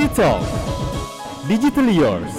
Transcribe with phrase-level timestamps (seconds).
[0.00, 0.40] T-Talk
[1.44, 2.32] Digital Yours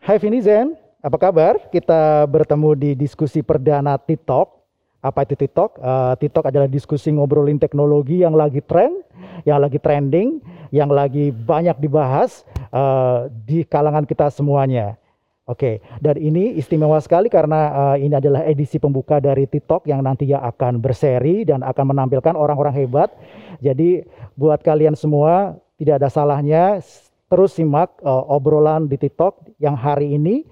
[0.00, 0.72] Hai Vinizen,
[1.04, 1.60] apa kabar?
[1.68, 4.56] Kita bertemu di diskusi perdana TikTok.
[5.04, 5.76] Apa itu TikTok?
[5.76, 9.04] Uh, TikTok adalah diskusi ngobrolin teknologi yang lagi tren,
[9.44, 10.40] yang lagi trending,
[10.72, 12.40] yang lagi banyak dibahas
[12.72, 14.96] uh, di kalangan kita semuanya.
[15.44, 20.40] Oke, dan ini istimewa sekali karena uh, ini adalah edisi pembuka dari TikTok yang nantinya
[20.48, 23.12] akan berseri dan akan menampilkan orang-orang hebat.
[23.60, 24.08] Jadi
[24.40, 26.78] buat kalian semua tidak ada salahnya
[27.26, 30.46] terus simak uh, obrolan di TikTok yang hari ini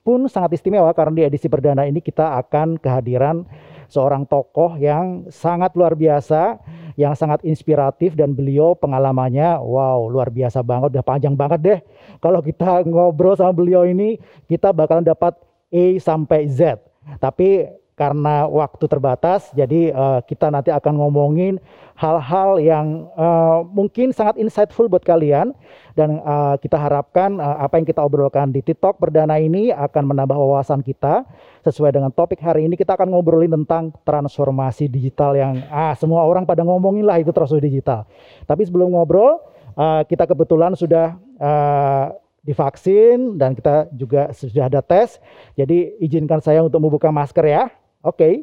[0.00, 3.44] pun sangat istimewa karena di edisi perdana ini kita akan kehadiran
[3.90, 6.62] seorang tokoh yang sangat luar biasa,
[6.94, 11.78] yang sangat inspiratif dan beliau pengalamannya wow luar biasa banget, udah panjang banget deh.
[12.22, 14.16] Kalau kita ngobrol sama beliau ini
[14.46, 15.34] kita bakalan dapat
[15.74, 16.78] A sampai Z.
[17.18, 17.66] Tapi
[18.00, 21.60] karena waktu terbatas, jadi uh, kita nanti akan ngomongin
[22.00, 25.52] hal-hal yang uh, mungkin sangat insightful buat kalian
[25.92, 30.32] dan uh, kita harapkan uh, apa yang kita obrolkan di TikTok perdana ini akan menambah
[30.32, 31.28] wawasan kita
[31.60, 36.48] sesuai dengan topik hari ini kita akan ngobrolin tentang transformasi digital yang ah semua orang
[36.48, 38.08] pada ngomongin lah itu transformasi digital.
[38.48, 39.44] Tapi sebelum ngobrol,
[39.76, 45.20] uh, kita kebetulan sudah uh, divaksin dan kita juga sudah ada tes.
[45.52, 47.68] Jadi izinkan saya untuk membuka masker ya.
[48.00, 48.16] Oke.
[48.16, 48.34] Okay.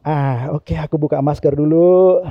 [0.00, 2.24] Ah, oke okay, aku buka masker dulu.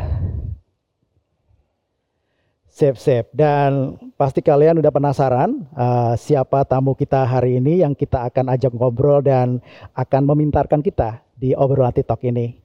[2.65, 3.29] Sip, sip.
[3.29, 8.73] Dan pasti kalian udah penasaran uh, siapa tamu kita hari ini yang kita akan ajak
[8.73, 9.61] ngobrol dan
[9.93, 12.57] akan memintarkan kita di obrolan TikTok ini.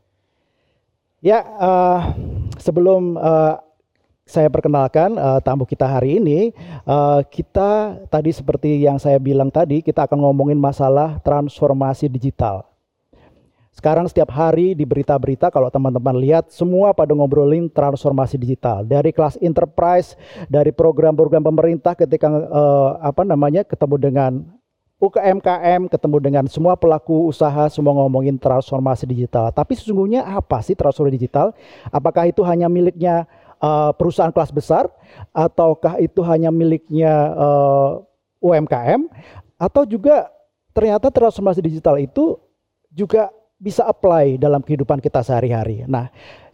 [1.21, 2.17] Ya, uh,
[2.57, 3.61] sebelum uh,
[4.29, 6.53] saya perkenalkan uh, tamu kita hari ini,
[6.85, 12.69] uh, kita tadi seperti yang saya bilang tadi, kita akan ngomongin masalah transformasi digital.
[13.73, 19.39] Sekarang setiap hari di berita-berita kalau teman-teman lihat semua pada ngobrolin transformasi digital dari kelas
[19.41, 20.19] enterprise,
[20.51, 24.33] dari program-program pemerintah ketika uh, apa namanya ketemu dengan
[24.99, 29.55] UKMKM, ketemu dengan semua pelaku usaha semua ngomongin transformasi digital.
[29.55, 31.55] Tapi sesungguhnya apa sih transformasi digital?
[31.95, 33.31] Apakah itu hanya miliknya
[33.63, 34.91] uh, perusahaan kelas besar
[35.31, 38.03] ataukah itu hanya miliknya uh,
[38.39, 39.07] UMKM
[39.59, 40.31] atau juga
[40.71, 42.39] ternyata transformasi digital itu
[42.95, 45.83] juga bisa apply dalam kehidupan kita sehari-hari.
[45.91, 46.07] Nah,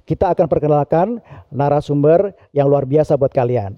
[0.09, 1.21] kita akan perkenalkan
[1.53, 3.77] narasumber yang luar biasa buat kalian.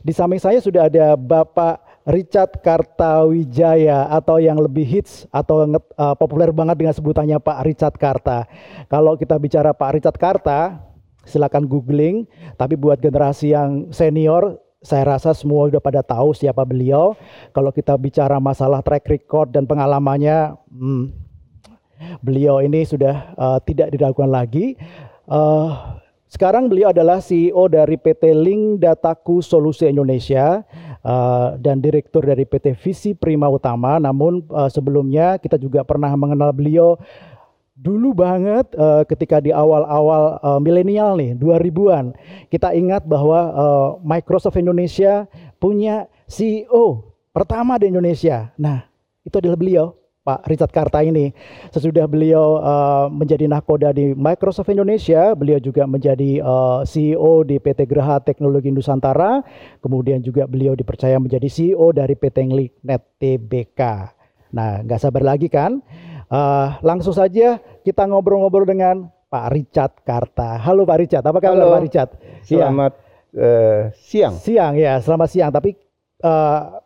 [0.00, 6.48] Di samping saya sudah ada Bapak Richard Kartawijaya atau yang lebih hits atau uh, populer
[6.54, 8.48] banget dengan sebutannya Pak Richard Karta.
[8.88, 10.89] Kalau kita bicara Pak Richard Karta,
[11.24, 12.28] silakan googling.
[12.56, 17.16] Tapi buat generasi yang senior, saya rasa semua sudah pada tahu siapa beliau.
[17.52, 21.30] Kalau kita bicara masalah track record dan pengalamannya, hmm,
[22.24, 24.76] Beliau ini sudah uh, tidak diragukan lagi.
[25.28, 26.00] Uh,
[26.30, 30.62] sekarang beliau adalah CEO dari PT Link Dataku Solusi Indonesia
[31.02, 34.00] uh, dan direktur dari PT Visi Prima Utama.
[34.00, 36.96] Namun uh, sebelumnya kita juga pernah mengenal beliau
[37.80, 42.12] dulu banget uh, ketika di awal-awal uh, milenial nih 2000-an.
[42.52, 45.24] Kita ingat bahwa uh, Microsoft Indonesia
[45.56, 48.52] punya CEO pertama di Indonesia.
[48.60, 48.84] Nah,
[49.24, 49.96] itu adalah beliau.
[50.20, 51.32] Pak Richard Karta ini.
[51.72, 57.88] Sesudah beliau uh, menjadi nahkoda di Microsoft Indonesia, beliau juga menjadi uh, CEO di PT
[57.88, 59.40] Graha Teknologi Nusantara,
[59.80, 62.36] kemudian juga beliau dipercaya menjadi CEO dari PT
[62.84, 63.80] Net Tbk.
[64.52, 65.80] Nah, nggak sabar lagi kan?
[66.30, 70.62] Uh, langsung saja kita ngobrol-ngobrol dengan Pak Richard Karta.
[70.62, 71.74] Halo Pak Richard, apa kabar Halo.
[71.74, 72.10] Pak Richard?
[72.46, 72.92] Selamat
[73.34, 73.42] ya.
[73.42, 74.34] uh, siang.
[74.38, 75.50] Siang ya, selamat siang.
[75.50, 75.74] Tapi
[76.22, 76.78] uh,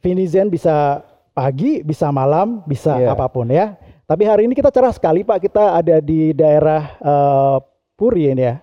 [0.00, 1.04] Vinizen bisa
[1.36, 3.12] pagi, bisa malam, bisa yeah.
[3.12, 3.76] apa pun ya.
[4.08, 7.60] Tapi hari ini kita cerah sekali Pak, kita ada di daerah uh,
[7.98, 8.56] Puri ini ya.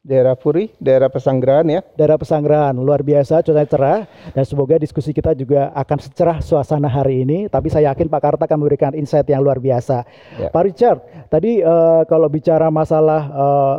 [0.00, 1.80] Daerah Puri, daerah Pesanggerahan ya.
[1.92, 7.20] Daerah Pesanggerahan, luar biasa, cuaca cerah dan semoga diskusi kita juga akan secerah suasana hari
[7.20, 7.52] ini.
[7.52, 10.08] Tapi saya yakin Pak Karta akan memberikan insight yang luar biasa.
[10.40, 10.48] Ya.
[10.48, 13.76] Pak Richard, tadi uh, kalau bicara masalah uh,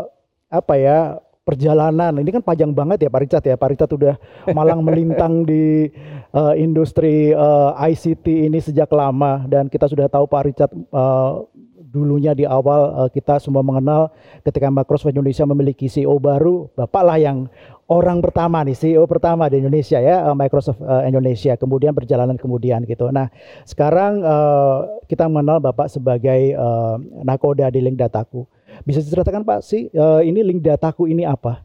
[0.53, 0.99] apa ya
[1.41, 4.15] perjalanan ini kan panjang banget ya Pak Richard ya Pak Richard udah
[4.57, 5.89] malang melintang di
[6.37, 11.49] uh, industri uh, ICT ini sejak lama dan kita sudah tahu Pak Richard uh,
[11.91, 14.15] dulunya di awal uh, kita semua mengenal
[14.47, 17.51] ketika Microsoft Indonesia memiliki CEO baru Bapak lah yang
[17.91, 21.59] orang pertama nih CEO pertama di Indonesia ya uh, Microsoft uh, Indonesia.
[21.59, 23.11] Kemudian perjalanan kemudian gitu.
[23.11, 23.27] Nah
[23.67, 26.95] sekarang uh, kita mengenal Bapak sebagai uh,
[27.27, 28.47] nakoda di Link Dataku.
[28.87, 31.59] Bisa diceritakan Pak sih uh, ini link dataku ini apa?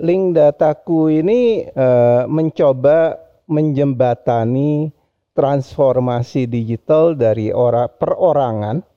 [0.00, 4.88] Link dataku ini uh, mencoba menjembatani
[5.36, 8.91] transformasi digital dari ora, perorangan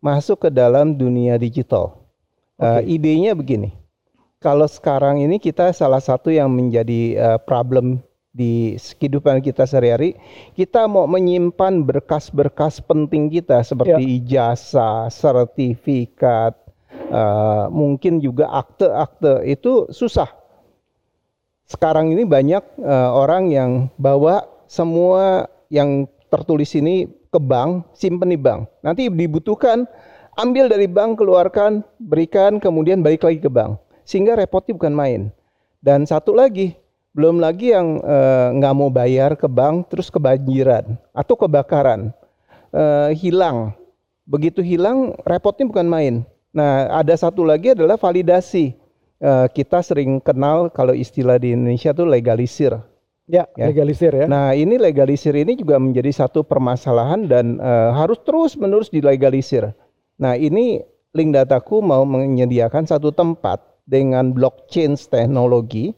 [0.00, 2.00] masuk ke dalam dunia digital.
[2.56, 2.64] Okay.
[2.66, 3.72] Uh, idenya begini,
[4.40, 8.00] kalau sekarang ini kita salah satu yang menjadi uh, problem
[8.32, 10.16] di kehidupan kita sehari-hari,
[10.56, 14.16] kita mau menyimpan berkas-berkas penting kita seperti ya.
[14.20, 16.56] ijazah, sertifikat,
[17.10, 20.30] uh, mungkin juga akte-akte itu susah.
[21.66, 28.38] Sekarang ini banyak uh, orang yang bawa semua yang tertulis ini ke bank, simpen di
[28.38, 28.66] bank.
[28.82, 29.86] Nanti dibutuhkan,
[30.36, 33.78] ambil dari bank, keluarkan, berikan, kemudian balik lagi ke bank.
[34.04, 35.20] Sehingga repotnya bukan main.
[35.80, 36.74] Dan satu lagi,
[37.10, 42.14] belum lagi yang eh, nggak uh, mau bayar ke bank terus kebanjiran atau kebakaran
[42.70, 43.74] uh, hilang
[44.22, 46.14] begitu hilang repotnya bukan main
[46.54, 48.78] nah ada satu lagi adalah validasi
[49.22, 52.78] uh, kita sering kenal kalau istilah di Indonesia tuh legalisir
[53.30, 53.70] ya, ya.
[53.70, 54.26] legalisir ya.
[54.26, 59.70] Nah ini legalisir ini juga menjadi satu permasalahan dan uh, harus terus menerus dilegalisir.
[60.18, 60.82] Nah ini
[61.14, 65.94] link dataku mau menyediakan satu tempat dengan blockchain teknologi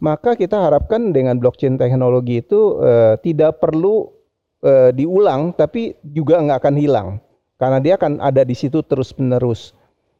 [0.00, 4.12] maka kita harapkan dengan blockchain teknologi itu uh, tidak perlu
[4.60, 7.08] uh, diulang tapi juga nggak akan hilang.
[7.56, 9.72] Karena dia akan ada di situ terus menerus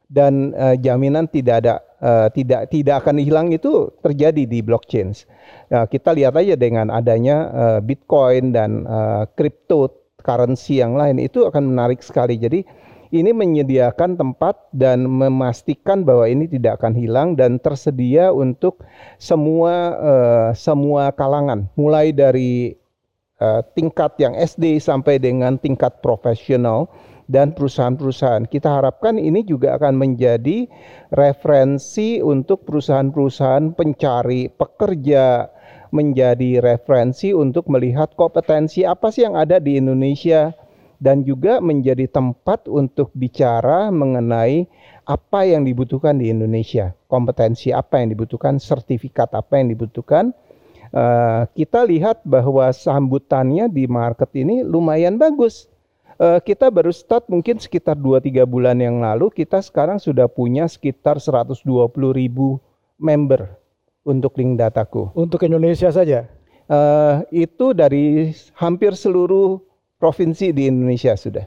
[0.07, 5.11] dan uh, jaminan tidak ada uh, tidak tidak akan hilang itu terjadi di blockchain.
[5.71, 11.75] Nah, kita lihat aja dengan adanya uh, Bitcoin dan uh, cryptocurrency yang lain itu akan
[11.75, 12.39] menarik sekali.
[12.39, 12.63] Jadi
[13.15, 18.83] ini menyediakan tempat dan memastikan bahwa ini tidak akan hilang dan tersedia untuk
[19.19, 22.75] semua uh, semua kalangan mulai dari
[23.39, 26.91] uh, tingkat yang SD sampai dengan tingkat profesional
[27.27, 28.47] dan perusahaan-perusahaan.
[28.47, 30.67] Kita harapkan ini juga akan menjadi
[31.15, 35.51] referensi untuk perusahaan-perusahaan pencari pekerja,
[35.91, 40.55] menjadi referensi untuk melihat kompetensi apa sih yang ada di Indonesia
[40.97, 44.65] dan juga menjadi tempat untuk bicara mengenai
[45.07, 50.35] apa yang dibutuhkan di Indonesia, kompetensi apa yang dibutuhkan, sertifikat apa yang dibutuhkan.
[50.95, 55.69] Uh, kita lihat bahwa sambutannya di market ini lumayan bagus.
[56.17, 61.21] Uh, kita baru start mungkin sekitar 2-3 bulan yang lalu, kita sekarang sudah punya sekitar
[61.21, 61.61] 120
[62.17, 62.57] ribu
[62.97, 63.53] member
[64.01, 65.13] untuk link dataku.
[65.13, 66.25] Untuk Indonesia saja?
[66.67, 69.61] Uh, itu dari hampir seluruh
[70.01, 71.45] provinsi di Indonesia sudah.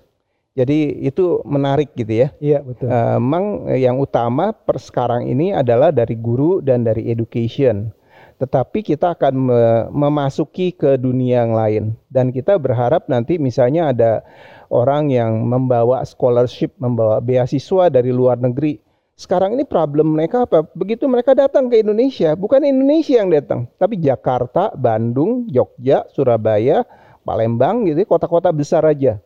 [0.54, 2.27] Jadi itu menarik gitu ya.
[2.38, 2.92] Iya betul.
[2.92, 7.95] Uh, memang yang utama per sekarang ini adalah dari guru dan dari education.
[8.39, 9.62] Tetapi kita akan me
[9.92, 14.24] memasuki ke dunia yang lain dan kita berharap nanti misalnya ada
[14.69, 18.80] orang yang membawa scholarship, membawa beasiswa dari luar negeri.
[19.19, 20.63] Sekarang ini problem mereka apa?
[20.71, 26.88] Begitu mereka datang ke Indonesia, bukan Indonesia yang datang, tapi Jakarta, Bandung, Jogja, Surabaya,
[27.27, 29.19] Palembang gitu, kota-kota besar aja.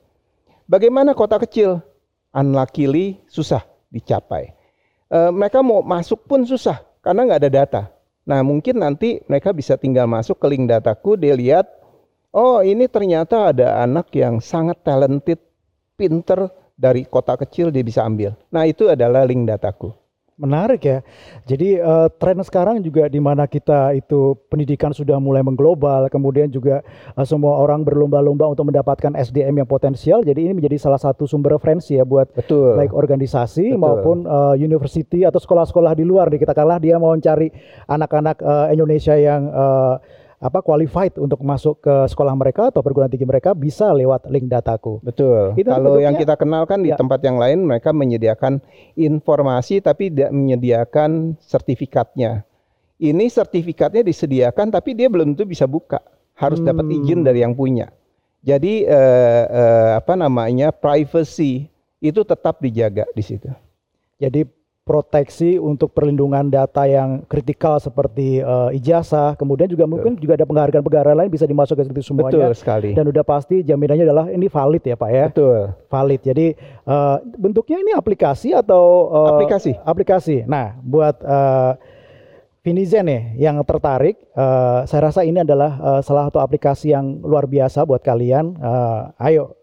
[0.65, 1.79] Bagaimana kota kecil?
[2.33, 3.61] Unluckily susah
[3.93, 4.51] dicapai.
[5.07, 7.81] E, mereka mau masuk pun susah karena nggak ada data.
[8.25, 11.69] Nah mungkin nanti mereka bisa tinggal masuk ke link dataku, dia lihat,
[12.33, 15.39] oh ini ternyata ada anak yang sangat talented,
[15.95, 18.33] pinter dari kota kecil dia bisa ambil.
[18.49, 19.93] Nah itu adalah link dataku.
[20.33, 21.05] Menarik ya.
[21.45, 26.81] Jadi uh, tren sekarang juga di mana kita itu pendidikan sudah mulai mengglobal, kemudian juga
[27.13, 30.25] uh, semua orang berlomba-lomba untuk mendapatkan SDM yang potensial.
[30.25, 32.81] Jadi ini menjadi salah satu sumber referensi ya buat Betul.
[32.81, 33.81] baik organisasi Betul.
[33.85, 36.33] maupun uh, university atau sekolah-sekolah di luar.
[36.33, 37.53] Di kita kalah dia mau mencari
[37.85, 40.01] anak-anak uh, Indonesia yang uh,
[40.43, 44.99] apa qualified untuk masuk ke sekolah mereka atau perguruan tinggi mereka bisa lewat link dataku.
[44.99, 45.55] Betul.
[45.55, 46.99] Itu Kalau yang kita kenal kan di ya.
[46.99, 48.59] tempat yang lain mereka menyediakan
[48.99, 52.43] informasi tapi tidak menyediakan sertifikatnya.
[52.99, 56.03] Ini sertifikatnya disediakan tapi dia belum tentu bisa buka.
[56.35, 56.67] Harus hmm.
[56.67, 57.87] dapat izin dari yang punya.
[58.43, 61.71] Jadi eh, eh, apa namanya privacy
[62.03, 63.47] itu tetap dijaga di situ.
[64.19, 64.43] Jadi
[64.83, 69.91] proteksi untuk perlindungan data yang kritikal seperti uh, ijazah, kemudian juga Betul.
[69.95, 72.51] mungkin juga ada penghargaan-penghargaan lain bisa dimasukkan seperti semuanya.
[72.51, 72.89] Betul sekali.
[72.91, 75.25] Dan udah pasti jaminannya adalah ini valid ya Pak ya.
[75.31, 75.71] Betul.
[75.87, 76.21] Valid.
[76.27, 76.47] Jadi
[76.83, 79.71] uh, bentuknya ini aplikasi atau uh, aplikasi.
[79.87, 80.43] Aplikasi.
[80.43, 81.79] Nah, buat uh,
[82.63, 83.21] Vinizen ya
[83.51, 88.03] yang tertarik, uh, saya rasa ini adalah uh, salah satu aplikasi yang luar biasa buat
[88.03, 88.59] kalian.
[88.59, 89.55] Uh, ayo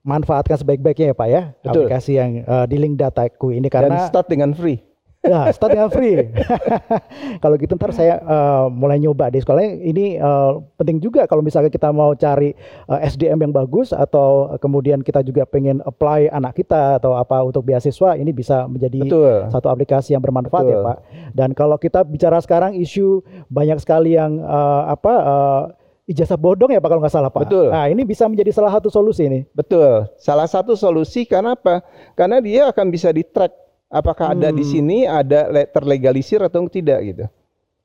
[0.00, 1.68] manfaatkan sebaik-baiknya ya Pak ya Betul.
[1.84, 4.80] aplikasi yang uh, di link dataku ini karena dan start dengan free.
[5.20, 6.32] Nah, start dengan free.
[7.44, 9.60] kalau gitu ntar saya uh, mulai nyoba di sekolah.
[9.60, 12.56] Ini uh, penting juga kalau misalnya kita mau cari
[12.88, 17.68] uh, SDM yang bagus atau kemudian kita juga pengen apply anak kita atau apa untuk
[17.68, 19.52] beasiswa, ini bisa menjadi Betul.
[19.52, 20.80] satu aplikasi yang bermanfaat ya, Betul.
[20.80, 20.98] ya Pak.
[21.36, 23.20] Dan kalau kita bicara sekarang isu
[23.52, 25.62] banyak sekali yang uh, apa uh,
[26.10, 27.46] ijazah bodong ya Pak kalau nggak salah Pak.
[27.46, 27.70] Betul.
[27.70, 29.40] Nah ini bisa menjadi salah satu solusi ini.
[29.54, 30.10] Betul.
[30.18, 31.86] Salah satu solusi karena apa?
[32.18, 34.70] Karena dia akan bisa di track Apakah ada di Hmm.
[34.70, 37.26] sini ada le- terlegalisir atau tidak gitu.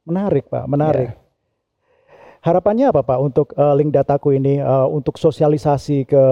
[0.06, 1.10] Menarik Pak, menarik.
[1.10, 1.18] Ya.
[2.46, 6.24] Harapannya apa Pak untuk eh, link dataku ini eh, untuk sosialisasi ke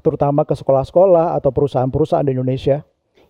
[0.00, 2.80] terutama ke sekolah-sekolah atau perusahaan-perusahaan di Indonesia?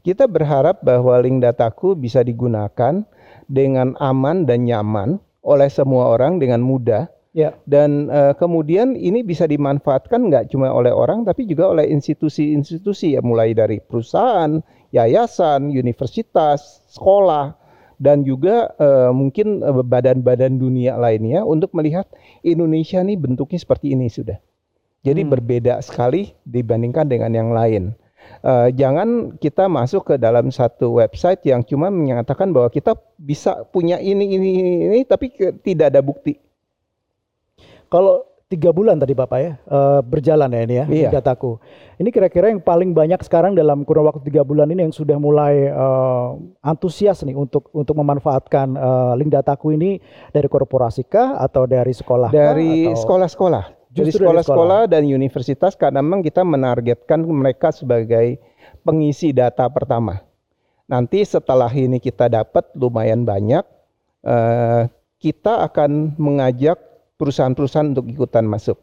[0.06, 3.02] Kita berharap bahwa link dataku bisa digunakan
[3.50, 9.46] dengan aman dan nyaman oleh semua orang dengan mudah Ya, dan eh, kemudian ini bisa
[9.46, 14.58] dimanfaatkan nggak cuma oleh orang tapi juga oleh institusi-institusi ya mulai dari perusahaan,
[14.90, 17.54] yayasan, universitas, sekolah
[18.02, 22.10] dan juga eh, mungkin eh, badan-badan dunia lainnya untuk melihat
[22.42, 24.42] Indonesia nih bentuknya seperti ini sudah.
[25.06, 25.30] Jadi Hmm.
[25.30, 27.94] berbeda sekali dibandingkan dengan yang lain.
[28.42, 34.02] Eh, jangan kita masuk ke dalam satu website yang cuma menyatakan bahwa kita bisa punya
[34.02, 36.49] ini ini ini, ini tapi ke- tidak ada bukti.
[37.90, 41.08] Kalau tiga bulan tadi Bapak ya eh, berjalan ya ini ya Iya.
[41.22, 41.62] dataku.
[42.02, 45.70] Ini kira-kira yang paling banyak sekarang dalam kurun waktu tiga bulan ini yang sudah mulai
[45.70, 46.28] eh,
[46.66, 50.02] antusias nih untuk untuk memanfaatkan eh, link dataku ini
[50.34, 52.34] dari korporasi kah atau dari sekolah?
[52.34, 58.38] dari sekolah-sekolah dari dari sekolah-sekolah dan universitas karena memang kita menargetkan mereka sebagai
[58.86, 60.22] pengisi data pertama
[60.86, 63.66] nanti setelah ini kita dapat lumayan banyak
[65.18, 66.78] kita akan mengajak
[67.20, 68.80] perusahaan-perusahaan untuk ikutan masuk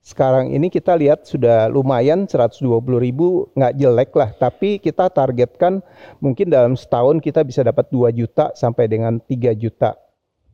[0.00, 2.64] sekarang ini kita lihat sudah lumayan 120
[2.96, 5.84] ribu nggak jelek lah tapi kita targetkan
[6.24, 9.92] mungkin dalam setahun kita bisa dapat 2 juta sampai dengan 3 juta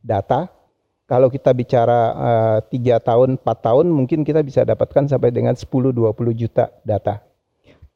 [0.03, 0.51] data
[1.11, 5.91] kalau kita bicara eh, tiga tahun, empat tahun, mungkin kita bisa dapatkan sampai dengan 10-20
[6.31, 7.19] juta data.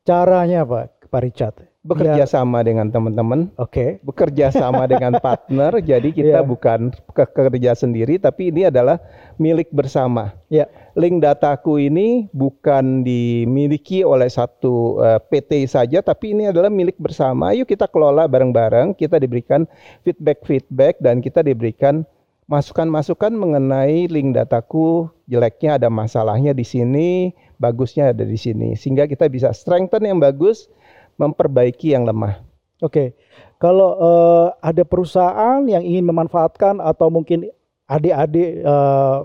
[0.04, 1.56] Caranya Pak, Pak Richard?
[1.86, 4.02] Bekerja Biar- sama dengan teman-teman, Oke.
[4.02, 5.78] bekerja sama dengan partner.
[5.78, 6.48] Jadi kita Iya.
[6.48, 8.98] bukan ke- kerja sendiri, tapi ini adalah
[9.38, 10.34] milik bersama.
[10.50, 10.66] Ya.
[10.98, 17.54] Link dataku ini bukan dimiliki oleh satu eh, PT saja, tapi ini adalah milik bersama.
[17.54, 18.98] Ayo kita kelola bareng-bareng.
[18.98, 19.70] Kita diberikan
[20.02, 22.02] feedback-feedback dan kita diberikan
[22.46, 25.06] masukan-masukan mengenai link dataku.
[25.26, 30.70] Jeleknya ada masalahnya di sini, bagusnya ada di sini, sehingga kita bisa strengthen yang bagus,
[31.16, 32.44] memperbaiki yang lemah.
[32.84, 33.16] Oke,
[33.56, 37.48] kalau eh, ada perusahaan yang ingin memanfaatkan atau mungkin
[37.88, 39.18] adik-adik eh,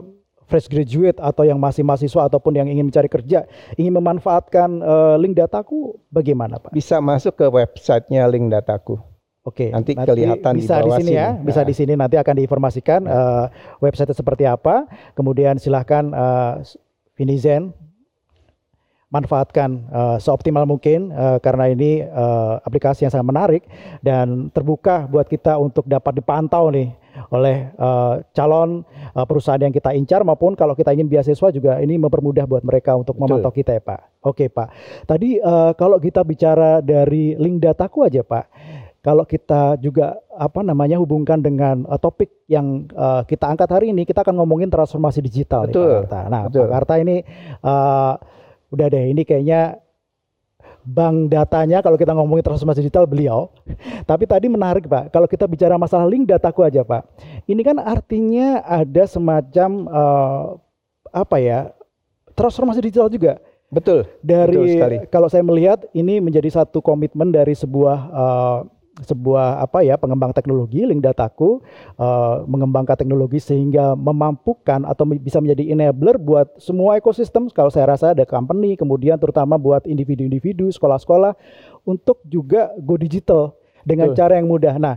[0.50, 3.46] fresh graduate atau yang masih mahasiswa ataupun yang ingin mencari kerja
[3.78, 6.70] ingin memanfaatkan eh, link dataku, bagaimana Pak?
[6.74, 8.98] Bisa masuk ke websitenya link dataku.
[9.40, 11.46] Oke, Nanti kelihatan di bisa di, bawah sini ya, sini.
[11.48, 11.66] bisa Nah.
[11.66, 13.46] di sini nanti akan diinformasikan eh,
[13.80, 14.84] website seperti apa.
[15.16, 16.54] Kemudian silahkan eh,
[17.16, 17.72] Vinizen
[19.10, 23.62] manfaatkan eh, seoptimal mungkin eh, karena ini eh, aplikasi yang sangat menarik
[24.00, 26.94] dan terbuka buat kita untuk dapat dipantau nih
[27.34, 31.98] oleh eh, calon eh, perusahaan yang kita incar maupun kalau kita ingin beasiswa juga ini
[31.98, 33.42] mempermudah buat mereka untuk Betul.
[33.42, 34.00] memantau kita ya Pak.
[34.22, 34.68] Oke Pak.
[35.10, 38.46] Tadi eh, kalau kita bicara dari link dataku aja Pak.
[39.00, 44.06] Kalau kita juga apa namanya hubungkan dengan eh, topik yang eh, kita angkat hari ini,
[44.06, 46.20] kita akan ngomongin transformasi digital nih, Betul, Pak Karta.
[46.30, 46.60] Nah, betul.
[46.62, 47.16] Pak Karta ini
[47.58, 48.14] eh,
[48.70, 49.78] udah deh, ini kayaknya
[50.80, 53.52] bank datanya kalau kita ngomongin transformasi digital beliau.
[54.10, 57.04] Tapi tadi menarik Pak, kalau kita bicara masalah link dataku aja Pak.
[57.44, 60.44] Ini kan artinya ada semacam eh,
[61.10, 61.74] apa ya
[62.38, 64.02] transformasi digital juga Betul.
[64.02, 64.96] Betul dari sekali.
[65.06, 68.58] kalau saya melihat ini menjadi satu komitmen dari sebuah eh,
[69.04, 71.60] sebuah apa ya pengembang teknologi link dataku
[71.96, 78.12] eh, mengembangkan teknologi sehingga memampukan atau bisa menjadi enabler buat semua ekosistem kalau saya rasa
[78.12, 81.34] ada company kemudian terutama buat individu-individu sekolah-sekolah
[81.88, 84.18] untuk juga go digital dengan Betul.
[84.20, 84.74] cara yang mudah.
[84.76, 84.96] Nah,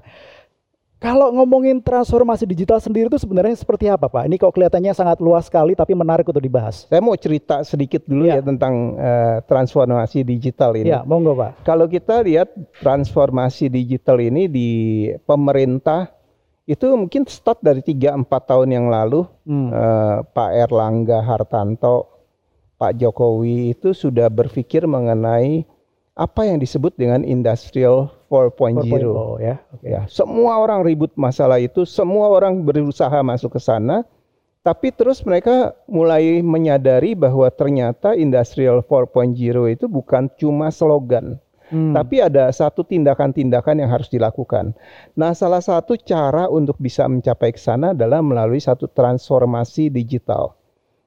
[1.03, 4.23] kalau ngomongin transformasi digital sendiri itu sebenarnya seperti apa, Pak?
[4.23, 6.87] Ini kok kelihatannya sangat luas sekali tapi menarik untuk dibahas.
[6.87, 8.39] Saya mau cerita sedikit dulu Iya.
[8.39, 10.95] ya tentang eh, transformasi digital ini.
[10.95, 11.67] Ya, monggo, Pak.
[11.67, 12.47] Kalau kita lihat
[12.79, 14.69] transformasi digital ini di
[15.27, 16.07] pemerintah
[16.63, 19.67] itu mungkin start dari 3-4 tahun yang lalu Hmm.
[19.69, 22.07] eh, Pak Erlangga Hartanto,
[22.79, 25.67] Pak Jokowi itu sudah berpikir mengenai
[26.13, 28.81] apa yang disebut dengan industrial 4.0.
[28.89, 29.55] 4.0 ya.
[29.69, 29.85] Oke.
[29.85, 34.01] Ya, semua orang ribut masalah itu, semua orang berusaha masuk ke sana,
[34.65, 39.35] tapi terus mereka mulai menyadari bahwa ternyata industrial 4.0
[39.69, 41.37] itu bukan cuma slogan,
[41.73, 41.89] Hmm.
[41.89, 44.77] tapi ada satu tindakan-tindakan yang harus dilakukan.
[45.17, 50.53] Nah, salah satu cara untuk bisa mencapai ke sana adalah melalui satu transformasi digital.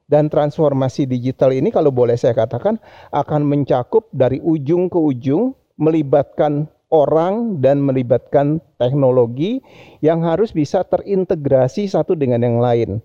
[0.07, 2.79] Dan transformasi digital ini kalau boleh saya katakan
[3.11, 9.59] akan mencakup dari ujung ke ujung melibatkan orang dan melibatkan teknologi
[9.99, 13.03] yang harus bisa terintegrasi satu dengan yang lain.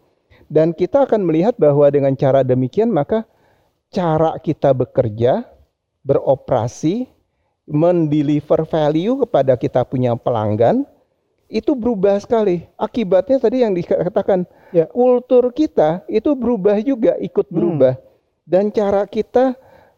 [0.52, 3.24] Dan kita akan melihat bahwa dengan cara demikian maka
[3.88, 5.48] cara kita bekerja,
[6.04, 7.08] beroperasi,
[7.64, 10.84] mendeliver value kepada kita punya pelanggan
[11.52, 12.64] itu berubah sekali.
[12.80, 14.88] Akibatnya tadi yang dikatakan Ya.
[14.88, 18.00] kultur kita itu berubah juga, ikut berubah.
[18.48, 19.52] Dan cara kita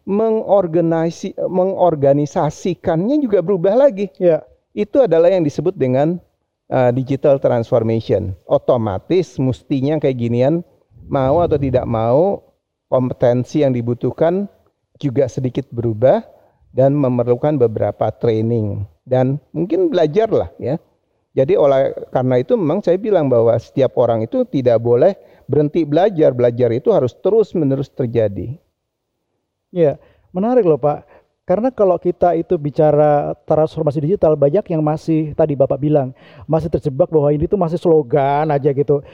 [0.04, 4.12] mengorganisasi mengorganisasikannya juga berubah lagi.
[4.20, 4.44] Ya.
[4.76, 6.20] Itu adalah yang disebut dengan
[6.68, 8.36] uh, digital transformation.
[8.48, 10.54] Otomatis mestinya kayak ginian
[11.08, 12.40] mau atau tidak mau
[12.88, 14.48] kompetensi yang dibutuhkan
[15.02, 16.22] juga sedikit berubah
[16.74, 20.76] dan memerlukan beberapa training dan mungkin belajar lah ya.
[21.34, 25.18] Jadi oleh karena itu memang saya bilang bahwa setiap orang itu tidak boleh
[25.50, 26.30] berhenti belajar.
[26.30, 28.54] Belajar itu harus terus-menerus terjadi.
[29.74, 29.98] Ya,
[30.30, 31.02] menarik loh Pak.
[31.44, 36.16] Karena kalau kita itu bicara transformasi digital, banyak yang masih tadi Bapak bilang
[36.48, 39.04] masih terjebak bahwa ini tuh masih slogan aja gitu.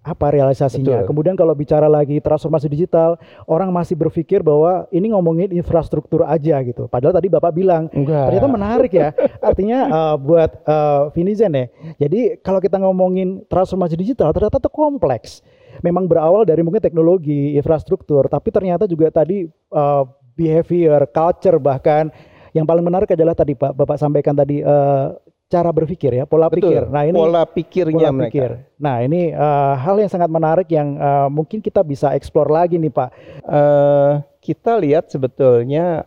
[0.00, 1.02] Apa realisasinya?
[1.02, 1.08] Betul.
[1.12, 6.86] Kemudian kalau bicara lagi transformasi digital, orang masih berpikir bahwa ini ngomongin infrastruktur aja gitu.
[6.86, 8.32] Padahal tadi Bapak bilang Enggak.
[8.32, 9.10] ternyata menarik ya.
[9.42, 11.66] Artinya eh, buat eh, Vinizen ya.
[12.06, 15.42] Jadi kalau kita ngomongin transformasi digital ternyata itu kompleks.
[15.80, 22.08] Memang berawal dari mungkin teknologi, infrastruktur, tapi ternyata juga tadi eh, behavior, culture bahkan
[22.50, 25.06] yang paling menarik adalah tadi Pak Bapak sampaikan tadi eh,
[25.50, 26.70] cara berpikir ya, pola Betul.
[26.70, 26.82] pikir.
[26.86, 28.30] Nah, ini pola pikirnya pola mereka.
[28.30, 28.50] pikir.
[28.78, 32.92] Nah, ini eh, hal yang sangat menarik yang eh, mungkin kita bisa explore lagi nih
[32.94, 33.10] Pak.
[33.42, 36.06] Eh, kita lihat sebetulnya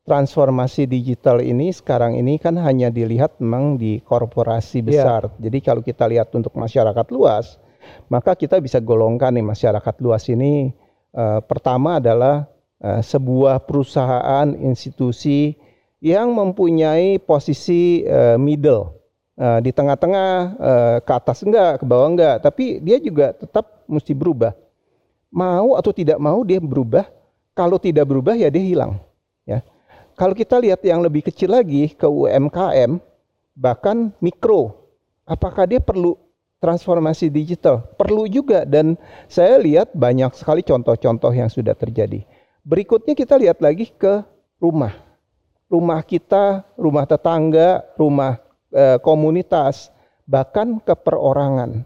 [0.00, 4.86] transformasi digital ini sekarang ini kan hanya dilihat memang di korporasi Iya.
[4.86, 5.22] besar.
[5.38, 7.60] Jadi kalau kita lihat untuk masyarakat luas,
[8.12, 10.70] maka kita bisa golongkan nih masyarakat luas ini
[11.14, 12.48] eh, pertama adalah
[12.82, 15.54] eh, sebuah perusahaan institusi
[16.00, 19.00] yang mempunyai posisi eh, middle
[19.40, 24.12] Eh, di tengah-tengah eh, ke atas enggak, ke bawah enggak, tapi dia juga tetap mesti
[24.12, 24.52] berubah.
[25.32, 27.08] Mau atau tidak mau dia berubah.
[27.56, 29.00] Kalau tidak berubah ya dia hilang.
[29.48, 29.64] Ya.
[30.12, 33.00] Kalau kita lihat yang lebih kecil lagi ke UMKM,
[33.56, 34.76] bahkan mikro,
[35.24, 36.20] apakah dia perlu
[36.60, 37.82] transformasi digital?
[37.96, 38.94] Perlu juga dan
[39.26, 42.22] saya lihat banyak sekali contoh-contoh yang sudah terjadi.
[42.62, 44.22] Berikutnya kita lihat lagi ke
[44.60, 44.92] rumah.
[45.72, 48.38] Rumah kita, rumah tetangga, rumah
[48.70, 49.88] eh, komunitas,
[50.28, 51.82] bahkan ke perorangan.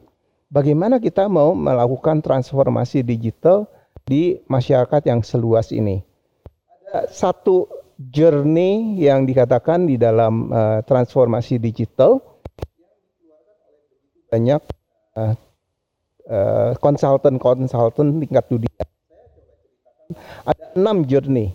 [0.51, 3.67] Bagaimana kita mau melakukan transformasi digital
[4.05, 6.05] di masyarakat yang seluas ini?
[6.91, 7.67] Ada satu
[7.99, 12.21] journey yang dikatakan di dalam eh, transformasi digital
[14.35, 14.63] banyak
[15.15, 15.35] eh,
[16.27, 18.83] eh, konsultan-konsultan tingkat dunia.
[20.43, 21.55] Ada enam journey.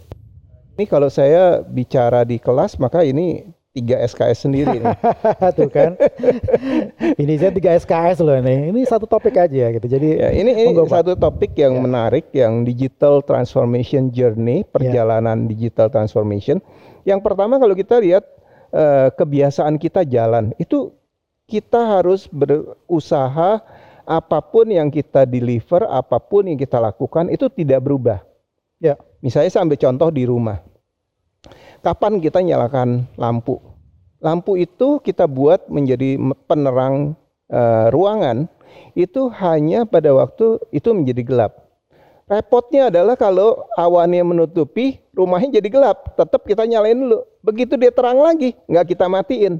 [0.79, 3.43] Ini kalau saya bicara di kelas maka ini
[3.75, 4.95] tiga SKS sendiri nih.
[5.59, 5.99] Tuh kan.
[7.21, 8.71] ini saya 3 SKS loh ini.
[8.73, 9.85] Ini satu topik aja gitu.
[9.85, 11.81] Jadi Ya, ini ini satu topik yang Ya.
[11.83, 16.63] menarik yang digital transformation journey, perjalanan digital transformation.
[17.05, 18.25] Yang pertama kalau kita lihat
[18.69, 20.93] eh, kebiasaan kita jalan, itu
[21.49, 23.57] kita harus berusaha
[24.05, 28.21] apa pun yang kita deliver, apa pun yang kita lakukan itu tidak berubah.
[28.77, 28.97] Ya.
[29.25, 30.61] Misalnya saya ambil contoh di rumah.
[31.81, 33.57] Kapan kita nyalakan lampu?
[34.21, 37.15] Lampu itu kita buat menjadi me- penerang
[37.49, 38.47] eh, ruangan
[38.93, 41.53] itu hanya pada waktu itu menjadi gelap.
[42.29, 46.13] Repotnya adalah kalau awannya menutupi, rumahnya jadi gelap.
[46.13, 47.25] Tetap kita nyalain dulu.
[47.41, 49.57] Begitu dia terang lagi, nggak kita matiin.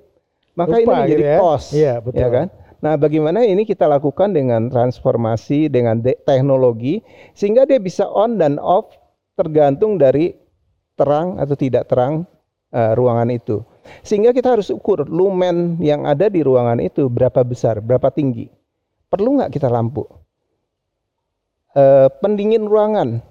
[0.58, 1.38] Maka ini Lupa menjadi gitu ya.
[1.38, 1.66] kos.
[1.74, 2.20] Iya, betul.
[2.20, 2.48] Ya kan?
[2.80, 7.04] Nah, bagaimana ini kita lakukan dengan transformasi dengan de- teknologi
[7.36, 8.96] sehingga dia bisa on dan off
[9.36, 10.32] tergantung dari
[10.96, 12.24] terang atau tidak terang
[12.72, 13.60] eh, ruangan itu.
[14.04, 18.48] Sehingga kita harus ukur lumen yang ada di ruangan itu berapa besar, berapa tinggi.
[19.12, 20.08] Perlu nggak kita lampu?
[21.76, 23.22] Eh, pendingin ruangan.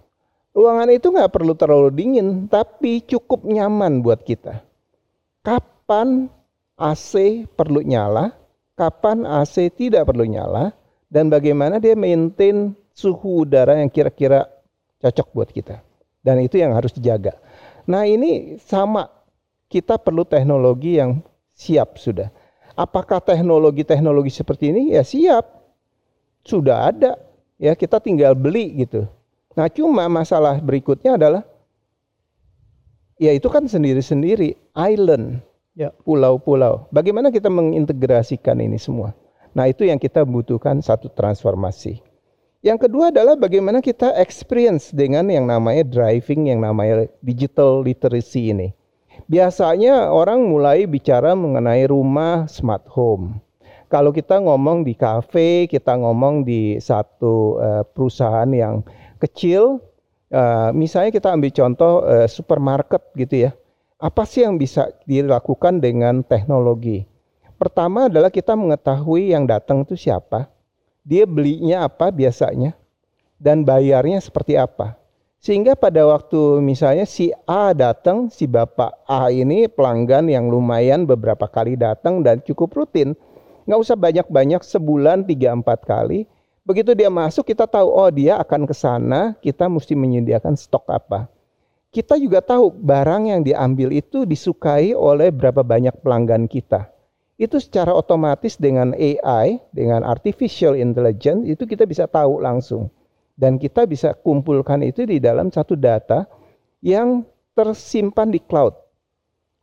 [0.52, 4.61] Ruangan itu nggak perlu terlalu dingin, tapi cukup nyaman buat kita.
[5.46, 6.26] Kapan
[6.79, 8.33] AC perlu nyala,
[8.79, 10.71] kapan AC tidak perlu nyala,
[11.11, 14.47] dan bagaimana dia maintain suhu udara yang kira-kira
[15.03, 15.83] cocok buat kita.
[16.23, 17.35] Dan itu yang harus dijaga.
[17.91, 19.11] Nah ini sama,
[19.67, 21.19] kita perlu teknologi yang
[21.55, 22.31] siap sudah.
[22.79, 24.95] Apakah teknologi-teknologi seperti ini?
[24.95, 25.47] Ya siap,
[26.47, 27.19] sudah ada.
[27.59, 29.11] Ya kita tinggal beli gitu.
[29.59, 31.43] Nah cuma masalah berikutnya adalah,
[33.19, 35.43] ya itu kan sendiri-sendiri, island.
[36.03, 36.91] Pulau-pulau.
[36.91, 39.14] Bagaimana kita mengintegrasikan ini semua?
[39.55, 42.03] Nah, itu yang kita butuhkan satu transformasi.
[42.59, 48.75] Yang kedua adalah bagaimana kita experience dengan yang namanya driving, yang namanya digital literacy ini.
[49.31, 53.38] Biasanya orang mulai bicara mengenai rumah smart home.
[53.87, 58.83] Kalau kita ngomong di kafe, kita ngomong di satu eh, perusahaan yang
[59.23, 59.79] kecil,
[60.29, 63.51] eh, misalnya kita ambil contoh eh, supermarket gitu ya
[63.98, 67.02] Apa sih yang bisa dilakukan dengan teknologi?
[67.58, 70.46] Pertama adalah kita mengetahui yang datang itu siapa,
[71.02, 72.78] dia belinya apa biasanya,
[73.42, 74.94] dan bayarnya seperti apa.
[75.42, 81.50] Sehingga pada waktu misalnya si A datang, si bapak A ini pelanggan yang lumayan beberapa
[81.50, 83.18] kali datang dan cukup rutin,
[83.66, 86.22] nggak usah banyak-banyak sebulan tiga empat kali.
[86.62, 91.26] Begitu dia masuk kita tahu oh dia akan ke sana, kita mesti menyediakan stok apa
[91.88, 96.92] kita juga tahu barang yang diambil itu disukai oleh berapa banyak pelanggan kita.
[97.38, 102.90] Itu secara otomatis dengan AI, dengan artificial intelligence itu kita bisa tahu langsung.
[103.38, 106.27] Dan kita bisa kumpulkan itu di dalam satu data
[106.83, 107.22] yang
[107.55, 108.74] tersimpan di cloud.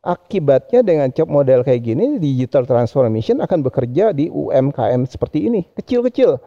[0.00, 6.40] Akibatnya dengan job model kayak gini, digital transformation akan bekerja di UMKM seperti ini, kecil-kecil.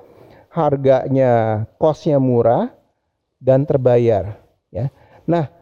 [0.50, 2.74] Harganya, costnya murah
[3.38, 4.42] dan terbayar.
[4.74, 4.89] Ya.
[5.30, 5.59] Nah,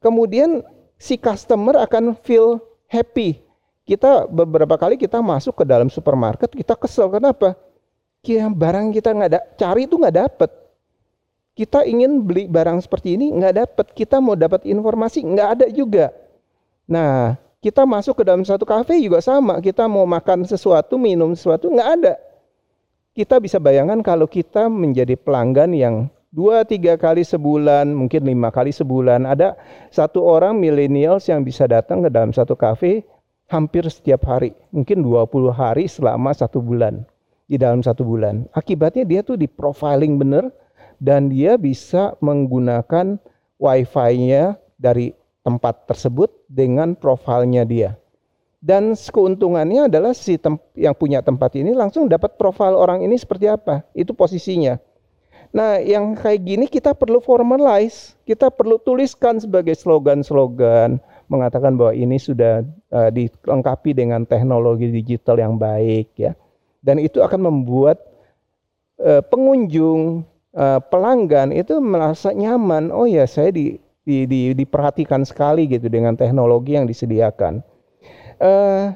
[0.00, 0.64] kemudian
[1.00, 3.40] si customer akan feel happy.
[3.86, 7.56] Kita beberapa kali kita masuk ke dalam supermarket kita kesel kenapa?
[8.20, 10.50] Kita barang kita nggak ada cari itu nggak dapet.
[11.56, 13.86] Kita ingin beli barang seperti ini nggak dapet.
[13.96, 16.12] Kita mau dapat informasi nggak ada juga.
[16.86, 19.58] Nah kita masuk ke dalam satu kafe juga sama.
[19.58, 22.14] Kita mau makan sesuatu, minum sesuatu nggak ada.
[23.10, 28.70] Kita bisa bayangkan kalau kita menjadi pelanggan yang dua tiga kali sebulan, mungkin lima kali
[28.70, 29.26] sebulan.
[29.26, 29.58] Ada
[29.90, 33.02] satu orang millennials yang bisa datang ke dalam satu kafe
[33.50, 37.02] hampir setiap hari, mungkin 20 hari selama satu bulan
[37.50, 38.46] di dalam satu bulan.
[38.54, 40.54] Akibatnya dia tuh di profiling bener
[41.02, 43.18] dan dia bisa menggunakan
[43.58, 45.10] wifi-nya dari
[45.42, 47.98] tempat tersebut dengan profilnya dia.
[48.60, 50.36] Dan keuntungannya adalah si
[50.76, 53.88] yang punya tempat ini langsung dapat profil orang ini seperti apa.
[53.96, 54.76] Itu posisinya.
[55.50, 62.22] Nah, yang kayak gini kita perlu formalize, kita perlu tuliskan sebagai slogan-slogan mengatakan bahwa ini
[62.22, 62.62] sudah
[62.94, 66.38] uh, dilengkapi dengan teknologi digital yang baik ya.
[66.78, 67.98] Dan itu akan membuat
[69.02, 70.22] uh, pengunjung,
[70.54, 72.94] uh, pelanggan itu merasa nyaman.
[72.94, 73.74] Oh ya, saya di,
[74.06, 77.58] di, di, diperhatikan sekali gitu dengan teknologi yang disediakan.
[78.38, 78.94] Uh,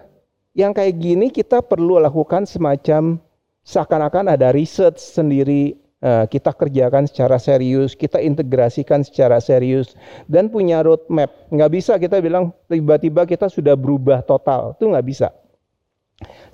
[0.54, 3.18] yang kayak gini kita perlu lakukan semacam
[3.66, 9.96] seakan-akan ada research sendiri kita kerjakan secara serius, kita integrasikan secara serius
[10.28, 11.32] dan punya roadmap.
[11.48, 15.32] Nggak bisa kita bilang tiba-tiba kita sudah berubah total, itu nggak bisa.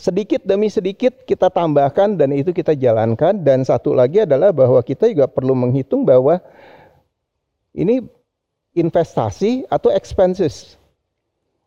[0.01, 5.11] Sedikit demi sedikit kita tambahkan dan itu kita jalankan dan satu lagi adalah bahwa kita
[5.13, 6.41] juga perlu menghitung bahwa
[7.77, 8.01] ini
[8.73, 10.81] investasi atau expenses.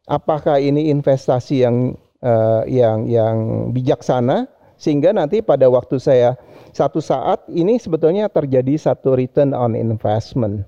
[0.10, 1.94] Apakah ini investasi yang
[2.26, 3.36] uh, yang yang
[3.72, 6.36] bijaksana sehingga nanti pada waktu saya
[6.74, 10.66] satu saat ini sebetulnya terjadi satu return on investment.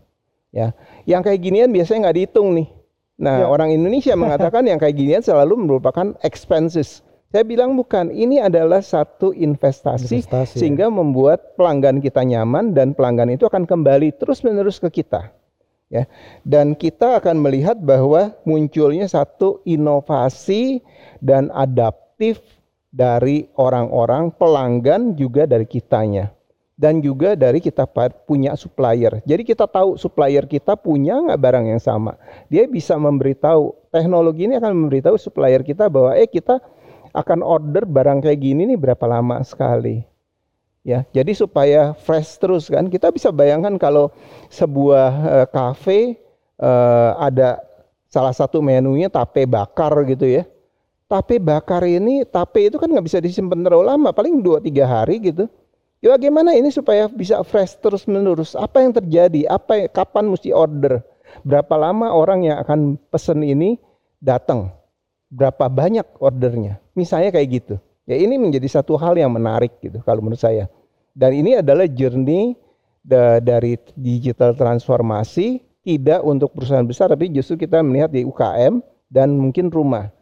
[0.56, 0.72] Ya,
[1.04, 2.70] yang kayak ginian biasanya nggak dihitung nih.
[3.20, 3.46] Nah, ya.
[3.50, 7.04] orang Indonesia mengatakan yang kayak ginian selalu merupakan expenses.
[7.34, 10.94] Saya bilang bukan, ini adalah satu investasi, investasi sehingga ya.
[10.94, 15.36] membuat pelanggan kita nyaman dan pelanggan itu akan kembali terus-menerus ke kita.
[15.92, 16.08] Ya.
[16.48, 20.80] Dan kita akan melihat bahwa munculnya satu inovasi
[21.20, 22.40] dan adaptif
[22.96, 26.32] dari orang-orang pelanggan juga dari kitanya
[26.80, 27.84] dan juga dari kita
[28.24, 29.20] punya supplier.
[29.28, 32.16] Jadi kita tahu supplier kita punya nggak barang yang sama.
[32.48, 36.64] Dia bisa memberitahu teknologi ini akan memberitahu supplier kita bahwa eh kita
[37.12, 40.08] akan order barang kayak gini nih berapa lama sekali.
[40.86, 42.88] Ya, jadi supaya fresh terus kan.
[42.88, 44.14] Kita bisa bayangkan kalau
[44.54, 45.10] sebuah
[45.42, 45.48] uh,
[46.62, 47.58] uh, ada
[48.06, 50.46] salah satu menunya tape bakar gitu ya
[51.06, 55.46] tape bakar ini, tape itu kan nggak bisa disimpan terlalu lama, paling 2-3 hari gitu.
[56.04, 58.54] Ya bagaimana ini supaya bisa fresh terus menerus?
[58.54, 59.50] Apa yang terjadi?
[59.50, 61.02] Apa kapan mesti order?
[61.42, 63.82] Berapa lama orang yang akan pesen ini
[64.22, 64.70] datang?
[65.34, 66.78] Berapa banyak ordernya?
[66.94, 67.76] Misalnya kayak gitu.
[68.06, 70.70] Ya ini menjadi satu hal yang menarik gitu kalau menurut saya.
[71.18, 72.54] Dan ini adalah journey
[73.02, 78.78] da dari digital transformasi tidak untuk perusahaan besar tapi justru kita melihat di UKM
[79.10, 80.14] dan mungkin rumah.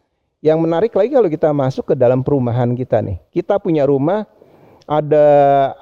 [0.44, 3.16] Yang menarik lagi kalau kita masuk ke dalam perumahan kita nih.
[3.32, 4.28] Kita punya rumah,
[4.84, 5.28] ada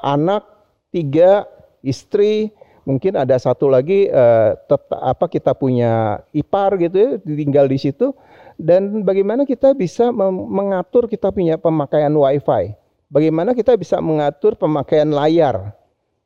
[0.05, 0.45] anak
[0.93, 1.49] tiga,
[1.81, 2.53] istri,
[2.85, 4.53] mungkin ada satu lagi uh,
[5.01, 8.13] apa kita punya ipar gitu ya, tinggal di situ.
[8.53, 12.77] Dan bagaimana kita bisa mengatur kita punya pemakaian wifi.
[13.09, 15.73] Bagaimana kita bisa mengatur pemakaian layar.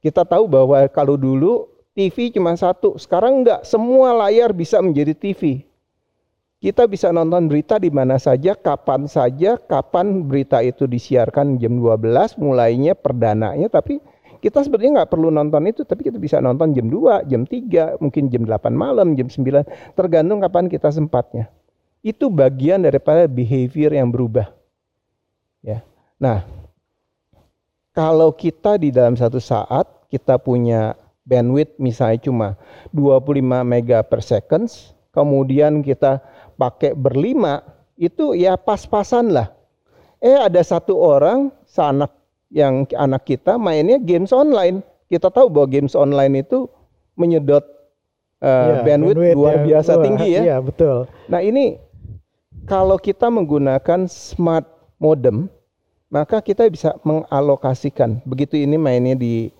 [0.04, 5.64] Kita tahu bahwa kalau dulu TV cuma satu, sekarang enggak, semua layar bisa menjadi TV.
[6.66, 12.42] Kita bisa nonton berita di mana saja, kapan saja, kapan berita itu disiarkan jam 12
[12.42, 14.02] mulainya perdananya, tapi
[14.46, 18.30] Kita sebenarnya nggak perlu nonton itu, tapi kita bisa nonton jam 2, jam 3, mungkin
[18.30, 19.66] jam 8 malam, jam 9,
[19.98, 21.50] tergantung kapan kita sempatnya.
[22.06, 24.54] Itu bagian daripada behavior yang berubah.
[25.66, 25.82] Ya.
[26.22, 26.46] Nah,
[27.90, 30.94] kalau kita di dalam satu saat kita punya
[31.26, 32.48] bandwidth misalnya cuma
[32.94, 36.22] 25 mega per seconds, kemudian kita
[36.56, 37.64] pakai berlima,
[37.96, 39.52] itu ya pas-pasan lah.
[40.24, 42.12] Eh ada satu orang, sanak
[42.52, 44.82] yang anak kita mainnya games online.
[45.06, 46.66] Kita tahu bahwa games online itu
[47.14, 47.62] menyedot
[48.42, 50.42] uh, ya, bandwidth, bandwidth luar ya, biasa luar, tinggi ya.
[50.42, 50.98] Iya, betul.
[51.30, 51.78] Nah, ini
[52.66, 54.66] kalau kita menggunakan smart
[54.98, 55.48] modem,
[56.10, 58.24] maka kita bisa mengalokasikan.
[58.26, 59.54] Begitu ini mainnya di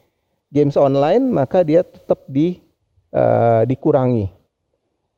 [0.50, 2.60] games online, maka dia tetap di
[3.16, 4.32] uh, dikurangi.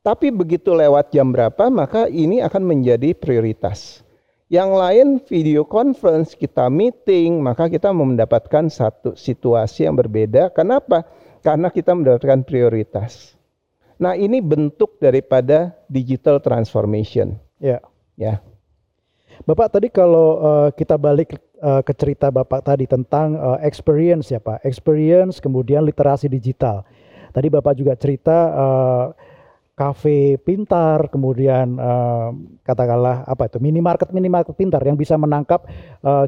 [0.08, 4.00] Tapi begitu lewat jam berapa, maka ini akan menjadi prioritas.
[4.48, 10.48] Yang lain video conference, kita meeting, maka kita mendapatkan satu situasi yang berbeda.
[10.56, 11.04] Kenapa?
[11.44, 13.36] Karena kita mendapatkan prioritas.
[14.00, 17.36] Nah, ini bentuk daripada digital transformation.
[17.60, 17.84] Ya.
[18.16, 18.40] Ya.
[19.44, 24.40] Bapak tadi kalau uh, kita balik uh, ke cerita Bapak tadi tentang uh, experience ya
[24.40, 26.88] Pak, experience kemudian literasi digital.
[27.28, 29.04] Tadi Bapak juga cerita uh,
[29.78, 32.34] kafe pintar, kemudian uh,
[32.66, 35.62] katakanlah apa itu minimarket minimarket pintar yang bisa menangkap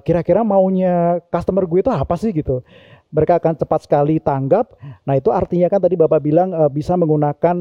[0.06, 2.62] kira kira-kira maunya customer gue itu apa sih gitu.
[3.10, 4.78] Mereka akan cepat sekali tanggap.
[5.02, 7.56] Nah itu artinya kan tadi bapak bilang uh, bisa menggunakan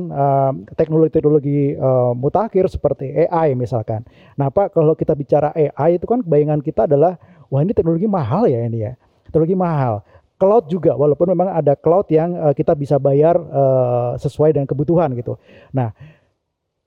[0.77, 4.05] teknologi-teknologi uh, mutakhir seperti AI misalkan.
[4.37, 7.17] Nah pak kalau kita bicara AI itu kan bayangan kita adalah
[7.49, 8.93] wah ini teknologi mahal ya ini ya,
[9.25, 10.05] teknologi mahal
[10.39, 15.11] cloud juga walaupun memang ada cloud yang uh, kita bisa bayar uh, sesuai dengan kebutuhan
[15.19, 15.35] gitu.
[15.75, 15.91] Nah,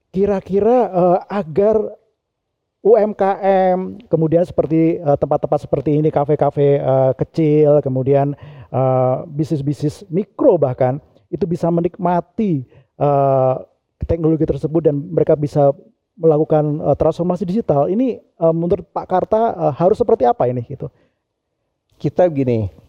[0.08, 2.00] kira-kira uh, agar
[2.82, 8.34] UMKM kemudian seperti tempat-tempat uh, seperti ini kafe-kafe uh, kecil kemudian
[8.74, 10.98] uh, bisnis-bisnis mikro bahkan
[11.30, 12.66] itu bisa menikmati
[12.98, 13.62] uh,
[14.02, 15.70] teknologi tersebut dan mereka bisa
[16.18, 20.90] melakukan uh, transformasi digital ini uh, menurut Pak Karta uh, harus seperti apa ini gitu
[22.02, 22.81] kita gini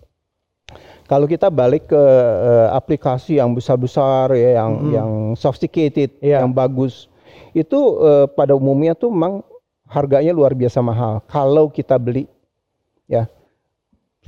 [1.08, 4.92] kalau kita balik ke uh, aplikasi yang besar-besar ya, yang hmm.
[4.92, 6.39] yang sophisticated, yeah.
[6.39, 7.12] yang bagus,
[7.52, 9.44] itu uh, pada umumnya tuh memang
[9.88, 11.20] harganya luar biasa mahal.
[11.28, 12.26] Kalau kita beli,
[13.12, 13.28] ya,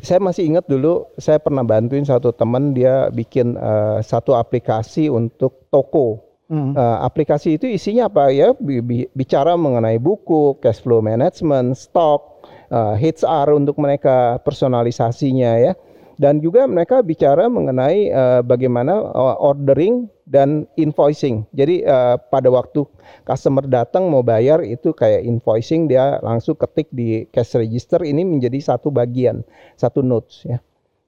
[0.04, 5.72] saya masih ingat dulu saya pernah bantuin satu teman dia bikin uh, satu aplikasi untuk
[5.72, 6.22] toko.
[6.46, 6.78] Hmm.
[6.78, 8.54] Uh, aplikasi itu isinya apa ya?
[9.18, 15.74] Bicara mengenai buku, cash flow management, stok, uh, HR untuk mereka personalisasinya ya
[16.16, 21.46] dan juga mereka bicara mengenai uh, bagaimana uh, ordering dan invoicing.
[21.54, 22.88] Jadi uh, pada waktu
[23.28, 28.76] customer datang mau bayar itu kayak invoicing dia langsung ketik di cash register ini menjadi
[28.76, 29.44] satu bagian,
[29.78, 30.58] satu notes ya.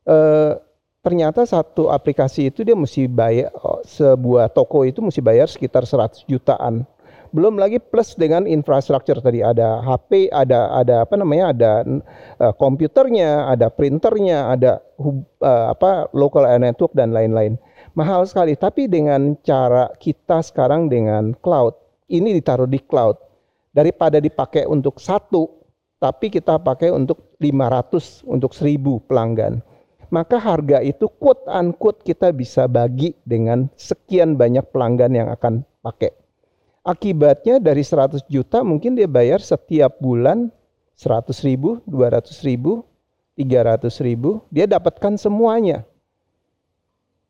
[0.08, 0.56] Uh,
[1.04, 3.52] ternyata satu aplikasi itu dia mesti bayar
[3.88, 6.84] sebuah toko itu mesti bayar sekitar 100 jutaan
[7.38, 11.71] belum lagi plus dengan infrastruktur tadi ada HP, ada ada apa namanya, ada
[12.41, 17.62] uh, komputernya, ada printernya, ada uh, apa local network dan lain-lain.
[17.93, 21.78] Mahal sekali, tapi dengan cara kita sekarang dengan cloud,
[22.10, 23.21] ini ditaruh di cloud
[23.69, 25.45] daripada dipakai untuk satu,
[26.02, 29.62] tapi kita pakai untuk 500 untuk 1000 pelanggan.
[30.10, 36.27] Maka harga itu quote unquote kita bisa bagi dengan sekian banyak pelanggan yang akan pakai.
[36.88, 40.47] Akibatnya dari 100 juta mungkin dia bayar setiap bulan
[40.95, 42.88] 100 ribu, 200 ribu,
[43.36, 44.39] 300 ribu.
[44.56, 45.84] Dia dapatkan semuanya.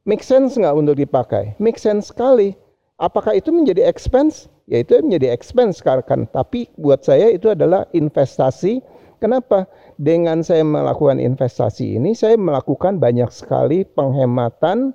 [0.06, 1.58] Make sense nggak untuk dipakai?
[1.58, 2.54] Make sense sekali.
[3.02, 4.46] Apakah itu menjadi expense?
[4.70, 6.30] Ya itu menjadi expense sekarang.
[6.30, 8.86] Tapi buat saya itu adalah investasi.
[9.18, 9.66] Kenapa?
[9.98, 14.94] Dengan saya melakukan investasi ini, saya melakukan banyak sekali penghematan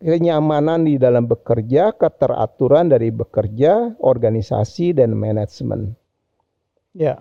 [0.00, 5.96] kenyamanan di dalam bekerja, keteraturan dari bekerja, organisasi dan manajemen.
[6.96, 7.20] Ya.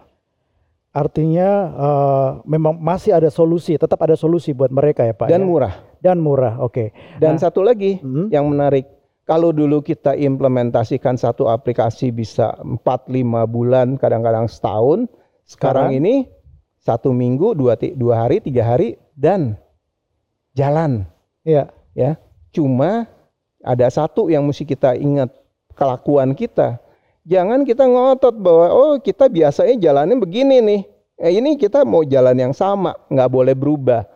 [0.95, 5.27] Artinya uh, memang masih ada solusi, tetap ada solusi buat mereka ya Pak.
[5.27, 5.47] Dan ya?
[5.47, 5.73] murah.
[5.99, 6.71] Dan murah, oke.
[6.71, 6.87] Okay.
[7.19, 8.31] Dan nah, satu lagi hmm?
[8.31, 8.87] yang menarik,
[9.27, 13.11] kalau dulu kita implementasikan satu aplikasi bisa 4-5
[13.51, 15.11] bulan, kadang-kadang setahun,
[15.43, 16.31] sekarang, sekarang ini
[16.79, 19.57] satu minggu, dua, dua hari, tiga hari, dan
[20.53, 21.09] jalan.
[21.43, 21.73] Iya.
[21.95, 22.19] Ya,
[22.55, 23.03] Cuma
[23.59, 25.27] ada satu yang mesti kita ingat
[25.75, 26.79] kelakuan kita.
[27.27, 30.81] Jangan kita ngotot bahwa oh kita biasanya jalannya begini nih.
[31.19, 34.07] Eh, ini kita mau jalan yang sama, nggak boleh berubah.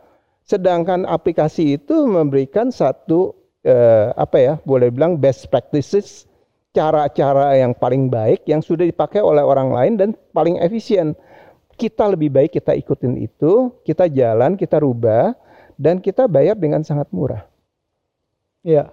[0.47, 3.35] Sedangkan aplikasi itu memberikan satu
[3.67, 6.29] eh, apa ya, boleh bilang best practices,
[6.71, 11.17] cara-cara yang paling baik yang sudah dipakai oleh orang lain dan paling efisien.
[11.79, 15.31] Kita lebih baik kita ikutin itu, kita jalan, kita rubah
[15.79, 17.47] dan kita bayar dengan sangat murah.
[18.59, 18.91] Ya,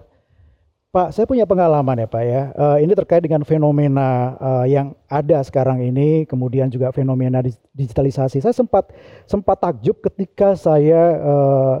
[0.97, 2.41] Pak, saya punya pengalaman ya Pak ya.
[2.55, 7.43] Uh, ini terkait dengan fenomena uh, yang ada sekarang ini, kemudian juga fenomena
[7.75, 8.39] digitalisasi.
[8.39, 8.95] Saya sempat
[9.27, 11.75] sempat takjub ketika saya uh,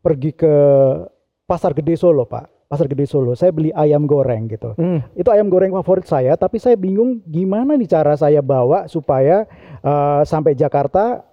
[0.00, 0.54] pergi ke
[1.44, 2.72] Pasar Gede Solo, Pak.
[2.72, 3.36] Pasar Gede Solo.
[3.36, 4.72] Saya beli ayam goreng gitu.
[4.80, 5.04] Hmm.
[5.12, 9.44] Itu ayam goreng favorit saya, tapi saya bingung gimana nih cara saya bawa supaya
[9.84, 11.27] uh, sampai Jakarta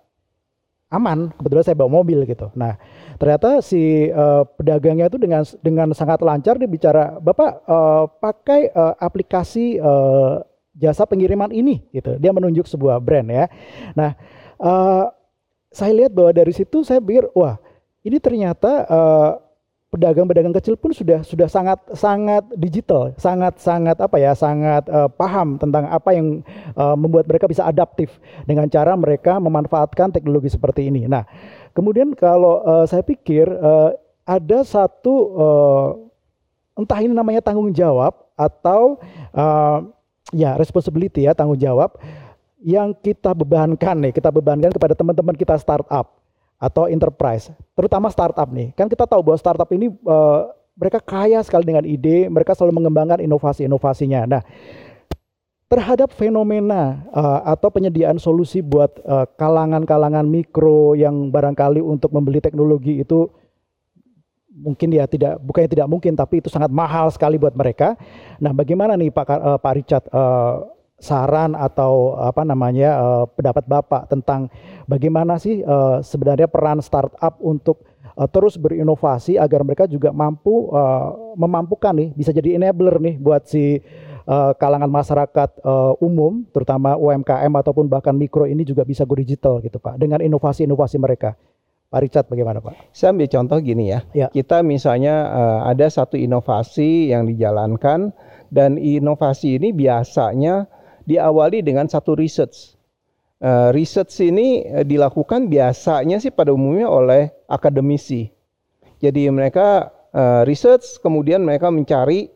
[0.90, 1.32] aman.
[1.38, 2.50] Kebetulan saya bawa mobil gitu.
[2.54, 2.78] Nah,
[3.18, 8.94] ternyata si uh, pedagangnya itu dengan dengan sangat lancar dia bicara, "Bapak uh, pakai uh,
[8.98, 10.42] aplikasi uh,
[10.76, 12.18] jasa pengiriman ini." gitu.
[12.18, 13.46] Dia menunjuk sebuah brand ya.
[13.98, 14.14] Nah,
[14.62, 15.10] uh,
[15.74, 17.58] saya lihat bahwa dari situ saya pikir, "Wah,
[18.06, 19.45] ini ternyata uh,
[19.96, 25.56] pedagang-pedagang kecil pun sudah sudah sangat sangat digital, sangat sangat apa ya, sangat uh, paham
[25.56, 26.44] tentang apa yang
[26.76, 28.12] uh, membuat mereka bisa adaptif
[28.44, 31.08] dengan cara mereka memanfaatkan teknologi seperti ini.
[31.08, 31.24] Nah,
[31.72, 33.96] kemudian kalau uh, saya pikir uh,
[34.28, 35.88] ada satu uh,
[36.76, 39.00] entah ini namanya tanggung jawab atau
[39.32, 39.80] uh,
[40.36, 41.96] ya responsibility ya tanggung jawab
[42.60, 46.25] yang kita bebankan nih, kita bebankan kepada teman-teman kita startup
[46.56, 48.72] atau enterprise, terutama startup nih.
[48.74, 53.24] Kan kita tahu bahwa startup ini uh, mereka kaya sekali dengan ide, mereka selalu mengembangkan
[53.24, 54.28] inovasi-inovasinya.
[54.28, 54.42] Nah,
[55.72, 63.02] terhadap fenomena uh, atau penyediaan solusi buat kalangan kalangan-kalangan mikro yang barangkali untuk membeli teknologi
[63.02, 63.28] itu
[64.56, 68.00] mungkin ya tidak bukannya tidak mungkin tapi itu sangat mahal sekali buat mereka.
[68.40, 74.08] Nah, bagaimana nih Pak uh, Pak Richard uh, saran atau apa namanya uh, pendapat Bapak
[74.08, 74.48] tentang
[74.88, 77.84] bagaimana sih uh, sebenarnya peran startup untuk
[78.16, 83.44] uh, terus berinovasi agar mereka juga mampu uh, memampukan nih bisa jadi enabler nih buat
[83.44, 83.84] si
[84.26, 89.60] uh, kalangan masyarakat uh, umum terutama UMKM ataupun bahkan mikro ini juga bisa go digital
[89.62, 91.36] gitu Pak dengan inovasi-inovasi mereka.
[91.86, 92.92] Pak Richard bagaimana Pak?
[92.92, 94.04] Saya ambil contoh gini ya.
[94.12, 94.28] ya.
[94.34, 98.10] Kita misalnya uh, ada satu inovasi yang dijalankan
[98.50, 100.66] dan inovasi ini biasanya
[101.06, 102.74] diawali dengan satu research.
[103.40, 108.34] Uh, research ini uh, dilakukan biasanya sih pada umumnya oleh akademisi.
[109.00, 112.34] Jadi mereka uh, research, kemudian mereka mencari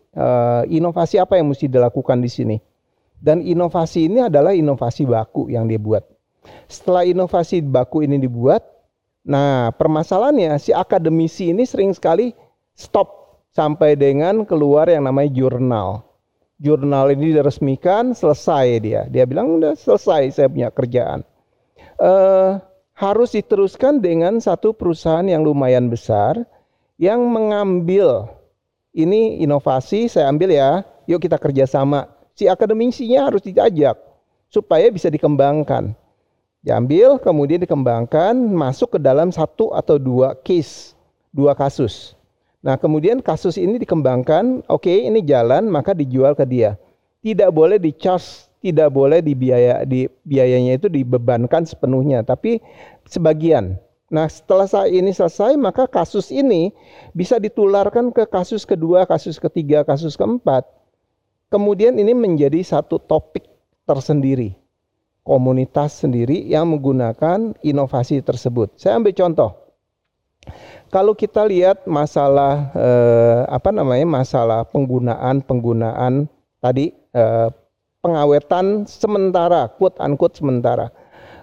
[0.67, 2.57] inovasi apa yang mesti dilakukan di sini.
[3.21, 6.01] Dan inovasi ini adalah inovasi baku yang dia buat.
[6.65, 8.65] Setelah inovasi baku ini dibuat,
[9.21, 12.33] nah permasalahannya si akademisi ini sering sekali
[12.73, 16.08] stop sampai dengan keluar yang namanya jurnal
[16.59, 19.01] jurnal ini diresmikan, selesai dia.
[19.07, 21.23] Dia bilang udah selesai saya punya kerjaan.
[21.99, 22.59] Uh,
[22.99, 26.43] harus diteruskan dengan satu perusahaan yang lumayan besar
[26.99, 28.27] yang mengambil
[28.91, 32.11] ini inovasi saya ambil ya, yuk kita kerjasama.
[32.35, 33.95] Si akademisinya harus diajak
[34.51, 35.95] supaya bisa dikembangkan.
[36.59, 40.91] Diambil, kemudian dikembangkan, masuk ke dalam satu atau dua case,
[41.31, 42.18] dua kasus.
[42.59, 46.75] Nah, kemudian kasus ini dikembangkan, oke okay, ini jalan, maka dijual ke dia.
[47.23, 52.59] Tidak boleh di charge, tidak boleh dibiaya di biayanya itu dibebankan sepenuhnya, tapi
[53.07, 53.79] sebagian.
[54.11, 56.75] Nah, setelah saat ini selesai, maka kasus ini
[57.15, 60.67] bisa ditularkan ke kasus kedua, kasus ketiga, kasus keempat.
[61.47, 63.47] Kemudian ini menjadi satu topik
[63.87, 64.57] tersendiri.
[65.23, 68.73] Komunitas sendiri yang menggunakan inovasi tersebut.
[68.81, 69.69] Saya ambil contoh
[70.89, 76.25] kalau kita lihat masalah eh, apa namanya masalah penggunaan penggunaan
[76.59, 77.49] tadi eh,
[78.01, 80.89] pengawetan sementara quote unquote sementara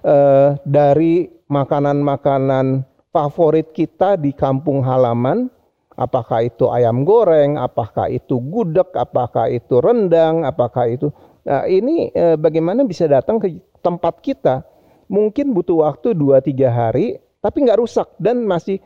[0.03, 2.83] eh, dari makanan-makanan
[3.15, 5.47] favorit kita di kampung halaman
[5.95, 11.09] apakah itu ayam goreng apakah itu gudeg apakah itu rendang apakah itu
[11.47, 14.67] nah ini eh, bagaimana bisa datang ke tempat kita?
[15.07, 18.83] Mungkin butuh waktu 2 3 hari tapi nggak rusak dan masih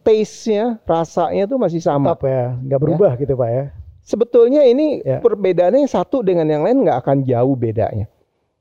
[0.00, 2.16] taste-nya, rasanya itu masih sama.
[2.16, 3.20] Tetap ya, nggak berubah ya.
[3.20, 3.64] gitu Pak ya.
[4.06, 5.18] Sebetulnya ini ya.
[5.18, 8.06] perbedaannya satu dengan yang lain nggak akan jauh bedanya.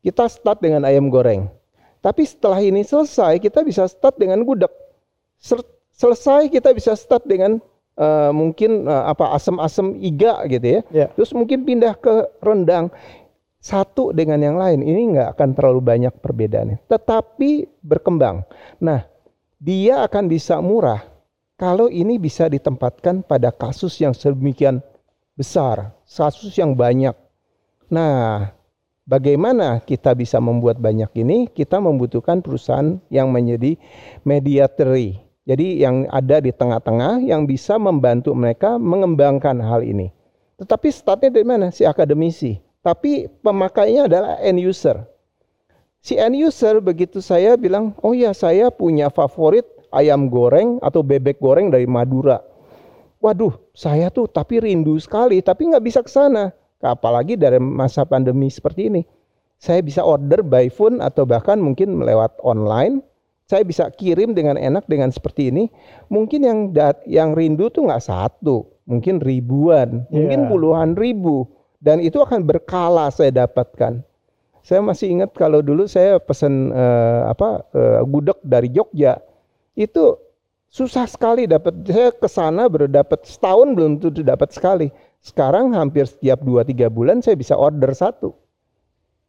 [0.01, 1.47] Kita start dengan ayam goreng.
[2.01, 4.69] Tapi setelah ini selesai, kita bisa start dengan gudeg.
[5.95, 7.58] Selesai kita bisa start dengan
[7.97, 10.82] uh, mungkin uh, apa asam-asam iga gitu ya.
[10.93, 11.08] ya.
[11.13, 12.93] Terus mungkin pindah ke rendang.
[13.66, 16.86] Satu dengan yang lain ini nggak akan terlalu banyak perbedaannya.
[16.86, 18.45] Tetapi berkembang.
[18.78, 19.09] Nah,
[19.60, 21.03] dia akan bisa murah
[21.56, 24.84] kalau ini bisa ditempatkan pada kasus yang sedemikian
[25.39, 27.16] besar, kasus yang banyak.
[27.88, 28.51] Nah,
[29.08, 31.47] bagaimana kita bisa membuat banyak ini?
[31.47, 33.80] Kita membutuhkan perusahaan yang menjadi
[34.28, 35.24] mediatory.
[35.45, 40.10] Jadi yang ada di tengah-tengah yang bisa membantu mereka mengembangkan hal ini.
[40.58, 41.70] Tetapi startnya dari mana?
[41.70, 42.58] Si akademisi.
[42.82, 45.06] Tapi pemakainya adalah end user.
[46.06, 51.41] Si end user begitu saya bilang, oh ya saya punya favorit ayam goreng atau bebek
[51.41, 52.45] goreng dari Madura.
[53.18, 56.53] Waduh, saya tuh tapi rindu sekali, tapi nggak bisa ke sana.
[56.78, 59.01] Apalagi dari masa pandemi seperti ini.
[59.58, 63.01] Saya bisa order by phone atau bahkan mungkin melewat online.
[63.49, 65.74] Saya bisa kirim dengan enak dengan seperti ini.
[66.14, 70.49] Mungkin yang dat yang rindu tuh nggak satu, mungkin ribuan, mungkin Iya.
[70.53, 71.49] puluhan ribu.
[71.82, 74.06] Dan itu akan berkala saya dapatkan.
[74.66, 79.22] Saya masih ingat kalau dulu saya pesen eh, apa eh, gudeg dari Jogja
[79.78, 80.18] itu
[80.74, 81.86] susah sekali dapat.
[81.86, 82.89] Saya ke sana baru
[83.22, 84.89] setahun belum tentu dapat sekali.
[85.22, 88.34] Sekarang hampir setiap 2-3 bulan saya bisa order satu.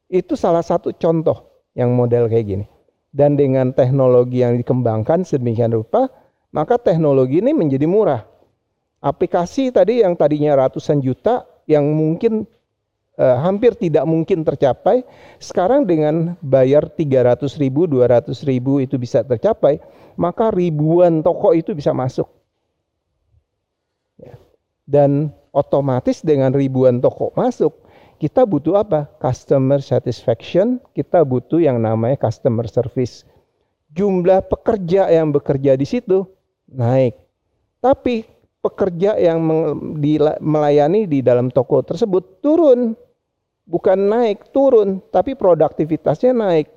[0.08, 2.66] Itu salah satu contoh yang model kayak gini.
[3.12, 6.08] Dan dengan teknologi yang dikembangkan sedemikian rupa,
[6.56, 8.24] maka teknologi ini menjadi murah.
[9.04, 12.48] Aplikasi tadi yang tadinya ratusan juta yang mungkin
[13.16, 15.02] eh, hampir tidak mungkin tercapai,
[15.40, 19.80] sekarang dengan bayar 300 ribu, 200 ribu itu bisa tercapai,
[20.16, 22.28] maka ribuan toko itu bisa masuk.
[24.16, 24.36] Ya.
[24.88, 27.72] Dan otomatis dengan ribuan toko masuk,
[28.16, 29.08] kita butuh apa?
[29.20, 33.28] Customer satisfaction, kita butuh yang namanya customer service.
[33.92, 36.24] Jumlah pekerja yang bekerja di situ
[36.68, 37.16] naik.
[37.80, 38.24] Tapi
[38.64, 39.38] pekerja yang
[40.40, 42.96] melayani di dalam toko tersebut turun.
[43.66, 46.70] Bukan naik, turun, tapi produktivitasnya naik.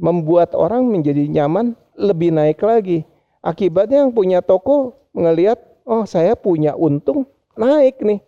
[0.00, 3.04] Membuat orang menjadi nyaman lebih naik lagi.
[3.44, 8.24] Akibatnya yang punya toko ngelihat, oh saya punya untung naik nih.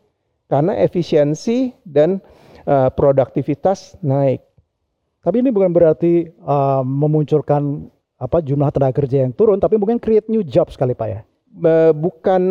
[0.52, 2.20] Karena efisiensi dan
[2.68, 4.44] eh, produktivitas naik.
[5.22, 7.86] Tapi ini bukan berarti uh, memunculkan
[8.18, 11.22] apa jumlah tenaga kerja yang turun, tapi mungkin create new jobs kali Pak ya.
[11.52, 12.42] Eh, bukan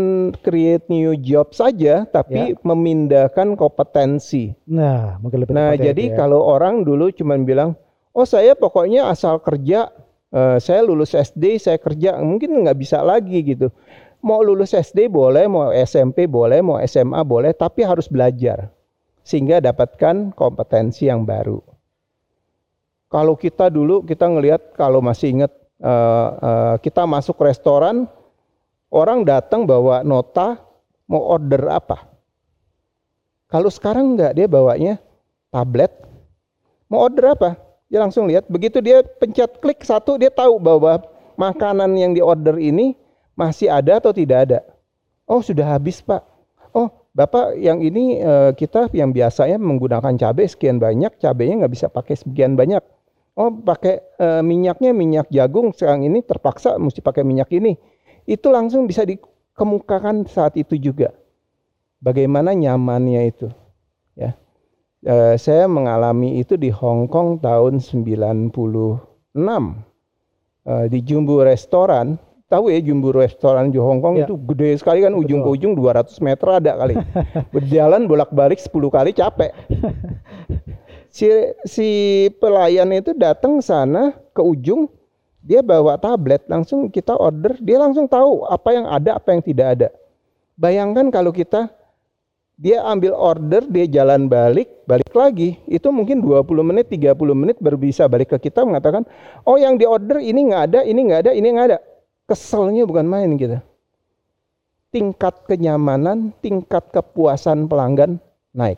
[0.46, 4.54] create new job saja, tapi memindahkan kompetensi.
[4.70, 6.22] Nah, mungkin lebih Nah, jadi ya.
[6.22, 7.74] kalau orang dulu cuman bilang,
[8.14, 9.90] oh saya pokoknya asal kerja,
[10.30, 13.74] eh, saya lulus SD, saya kerja, mungkin nggak bisa lagi gitu.
[14.22, 18.70] Mau lulus SD boleh, mau SMP boleh, mau SMA boleh, tapi harus belajar
[19.26, 21.58] sehingga dapatkan kompetensi yang baru.
[23.10, 25.50] Kalau kita dulu kita ngelihat kalau masih ingat
[25.82, 28.06] eh, eh, kita masuk restoran,
[28.92, 30.60] orang datang bawa nota
[31.08, 32.12] mau order apa.
[33.48, 35.00] Kalau sekarang enggak, dia bawanya
[35.52, 35.92] tablet.
[36.88, 37.50] Mau order apa?
[37.92, 38.48] Dia langsung lihat.
[38.48, 41.04] Begitu dia pencet klik satu, dia tahu bahwa
[41.36, 42.96] makanan yang di order ini
[43.36, 44.60] masih ada atau tidak ada.
[45.28, 46.24] Oh sudah habis pak.
[46.72, 51.88] Oh bapak yang ini eh, kita yang biasanya menggunakan cabai sekian banyak, cabainya nggak bisa
[51.92, 52.80] pakai sekian banyak.
[53.36, 57.76] Oh pakai eh, minyaknya minyak jagung sekarang ini terpaksa mesti pakai minyak ini.
[58.26, 61.12] Itu langsung bisa dikemukakan saat itu juga.
[62.02, 63.48] Bagaimana nyamannya itu,
[64.18, 64.34] ya.
[65.02, 68.94] Eh, saya mengalami itu di Hong Kong tahun 96
[70.62, 72.22] Eh, di Jumbo Restoran.
[72.46, 74.30] Tahu ya Jumbo Restoran di Hong Kong Ya.
[74.30, 76.94] itu gede sekali kan ujung ke ujung 200 meter ada kali.
[77.56, 79.52] Berjalan bolak-balik 10 kali capek.
[81.12, 81.28] Si
[81.68, 81.90] si
[82.40, 84.88] pelayan itu datang sana ke ujung
[85.42, 89.68] dia bawa tablet langsung kita order dia langsung tahu apa yang ada apa yang tidak
[89.78, 89.90] ada.
[90.54, 91.74] Bayangkan kalau kita
[92.62, 95.58] dia ambil order, dia jalan balik, balik lagi.
[95.66, 99.02] Itu mungkin 20 menit, 30 menit baru bisa balik ke kita mengatakan,
[99.50, 101.78] oh yang di order ini nggak ada, ini nggak ada, ini nggak ada.
[102.30, 103.66] Keselnya bukan main kita.
[104.94, 108.22] Tingkat kenyamanan, tingkat kepuasan pelanggan
[108.54, 108.78] naik.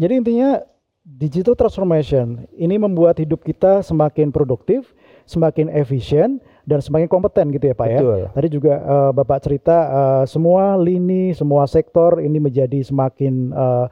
[0.00, 0.64] Jadi intinya
[1.04, 4.96] digital transformation ini membuat hidup kita semakin produktif,
[5.30, 7.98] semakin efisien dan semakin kompeten gitu ya Pak ya.
[8.02, 8.20] Betul.
[8.34, 13.86] Tadi juga eh, Bapak cerita eh, semua lini, semua sektor ini menjadi semakin eh,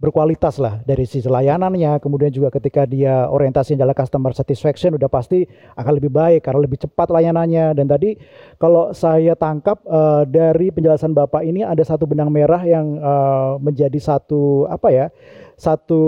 [0.00, 5.44] berkualitas lah dari sisi layanannya, kemudian juga ketika dia orientasinya adalah customer satisfaction udah pasti
[5.76, 8.16] akan lebih baik karena lebih cepat layanannya dan tadi
[8.56, 14.00] kalau saya tangkap eh, dari penjelasan Bapak ini ada satu benang merah yang eh, menjadi
[14.00, 15.06] satu apa ya
[15.60, 16.00] satu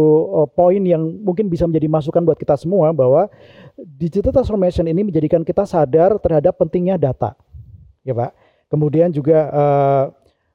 [0.43, 3.29] eh, poin yang mungkin bisa menjadi masukan buat kita semua bahwa
[3.77, 7.37] digital transformation ini menjadikan kita sadar terhadap pentingnya data.
[8.03, 8.33] Ya Pak.
[8.73, 10.05] Kemudian juga eh,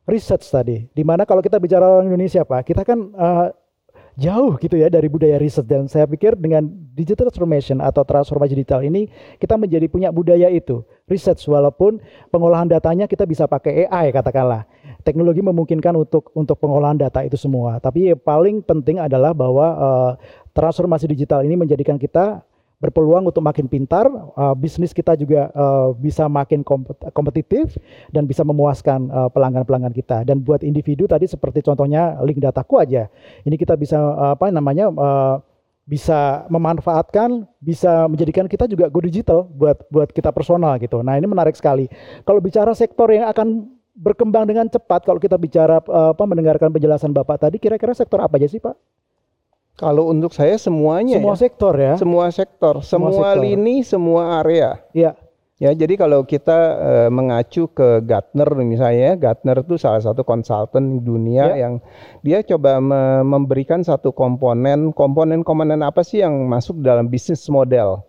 [0.09, 3.47] research tadi, di mana kalau kita bicara orang Indonesia Pak, kita kan eh,
[4.17, 6.65] jauh gitu ya dari budaya riset dan saya pikir dengan
[6.97, 9.05] digital transformation atau transformasi digital ini
[9.37, 11.45] kita menjadi punya budaya itu research.
[11.45, 12.01] Walaupun
[12.33, 14.65] pengolahan datanya kita bisa pakai AI katakanlah
[15.07, 20.11] teknologi memungkinkan untuk untuk pengolahan data itu semua tapi yang paling penting adalah bahwa eh,
[20.51, 22.43] transformasi digital ini menjadikan kita
[22.77, 24.05] berpeluang untuk makin pintar,
[24.37, 27.73] uh, bisnis kita juga uh, bisa makin kompet- kompetitif
[28.13, 30.21] dan bisa memuaskan uh, pelanggan-pelanggan kita.
[30.21, 33.09] Dan buat individu tadi seperti contohnya link dataku aja,
[33.49, 35.41] ini kita bisa uh, apa namanya uh,
[35.89, 41.01] bisa memanfaatkan, bisa menjadikan kita juga go digital buat buat kita personal gitu.
[41.01, 41.89] Nah, ini menarik sekali.
[42.27, 47.11] Kalau bicara sektor yang akan berkembang dengan cepat, kalau kita bicara eh, apa mendengarkan penjelasan
[47.11, 48.77] Bapak tadi, kira-kira sektor apa aja sih, Pak?
[49.77, 51.41] Kalau untuk saya semuanya Semua ya.
[51.41, 51.93] sektor ya.
[52.01, 53.41] semua sektor, semua, sektor.
[53.45, 54.81] lini, semua area.
[54.89, 55.13] Iya.
[55.57, 61.49] Ya, jadi kalau kita eh, mengacu ke Gartner misalnya, Gartner itu salah satu konsultan dunia
[61.49, 61.65] Ya.
[61.65, 61.73] yang
[62.21, 68.05] dia coba me- memberikan satu komponen, komponen-komponen apa sih yang masuk dalam bisnis model.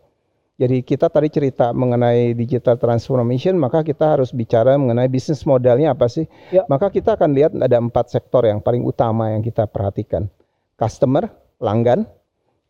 [0.59, 6.11] Jadi kita tadi cerita mengenai digital transformation, maka kita harus bicara mengenai bisnis modelnya apa
[6.11, 6.27] sih.
[6.51, 6.67] Ya.
[6.67, 10.27] Maka kita akan lihat ada empat sektor yang paling utama yang kita perhatikan.
[10.75, 11.31] Customer,
[11.63, 12.11] pelanggan.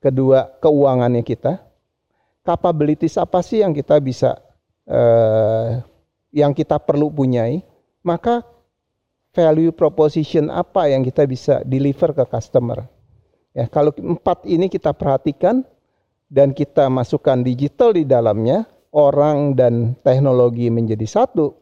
[0.05, 1.65] Kedua, keuangannya kita.
[2.45, 4.37] Capabilities apa sih yang kita bisa
[4.85, 5.81] eh,
[6.29, 7.65] yang kita perlu punyai,
[8.05, 8.45] maka
[9.33, 12.85] value proposition apa yang kita bisa deliver ke customer.
[13.57, 15.65] Ya, kalau empat ini kita perhatikan
[16.29, 21.57] dan kita masukkan digital di dalamnya, orang dan teknologi menjadi satu,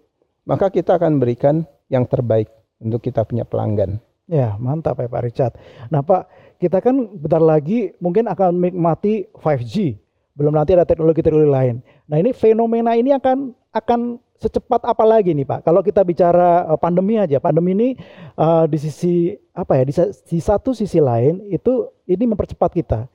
[0.47, 2.51] maka kita akan berikan yang terbaik
[2.83, 3.99] untuk kita punya pelanggan.
[4.27, 5.53] Ya, mantap ya Pak Richard.
[5.87, 6.27] Nah Pak,
[6.59, 10.03] kita kan bentar lagi mungkin akan menikmati 5G.
[10.35, 11.77] Belum nanti ada teknologi-teknologi lain.
[12.11, 15.65] Nah ini fenomena ini akan akan secepat apa lagi nih Pak?
[15.65, 17.89] Kalau kita bicara eh, pandemi aja, pandemi ini
[18.35, 19.87] eh, di sisi apa ya?
[19.87, 23.07] Di, di satu sisi lain itu ini mempercepat kita,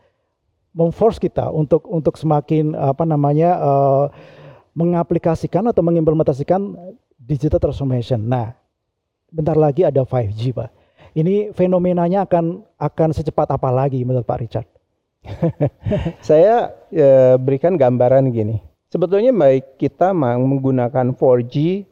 [0.71, 4.05] memforce kita untuk untuk semakin apa namanya eh,
[4.71, 6.75] mengaplikasikan atau mengimplementasikan
[7.19, 8.23] digital transformation.
[8.23, 8.55] Nah,
[9.27, 10.69] bentar lagi ada 5G Pak.
[11.11, 14.67] Ini fenomenanya akan akan secepat apa lagi menurut Pak Richard?
[16.27, 18.63] Saya eh, berikan gambaran gini.
[18.91, 21.87] Sebetulnya baik kita menggunakan 4G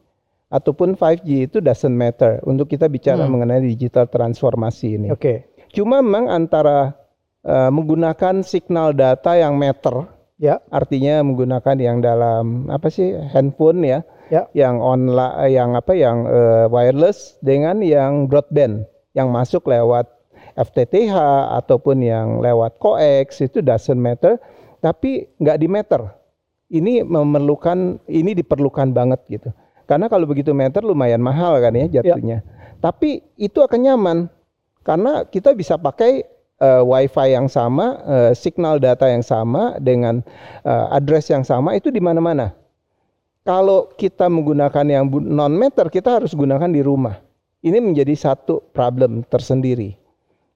[0.52, 3.32] ataupun 5G itu doesn't matter untuk kita bicara Hmm.
[3.32, 5.08] mengenai digital transformasi ini.
[5.08, 6.98] Oke, Cuma memang antara
[7.44, 10.08] eh, menggunakan signal data yang meter,
[10.40, 14.46] ya, artinya menggunakan yang dalam apa sih handphone ya, Ya.
[14.54, 20.06] yang online, yang apa, yang eh, wireless dengan yang broadband yang masuk lewat
[20.54, 21.14] FTTH
[21.58, 24.38] ataupun yang lewat coax itu doesn't matter,
[24.78, 26.00] tapi nggak di meter.
[26.70, 29.50] Ini memerlukan, ini diperlukan banget gitu.
[29.90, 32.46] Karena kalau begitu meter lumayan mahal kan ya jatuhnya.
[32.78, 34.18] Tapi itu akan nyaman
[34.86, 36.22] karena kita bisa pakai
[36.60, 40.20] eh, WiFi yang sama, eh, signal data yang sama dengan
[40.62, 42.52] eh, address yang sama itu di mana-mana.
[43.40, 47.18] Kalau kita menggunakan yang non meter, kita harus gunakan di rumah.
[47.64, 49.96] Ini menjadi satu problem tersendiri.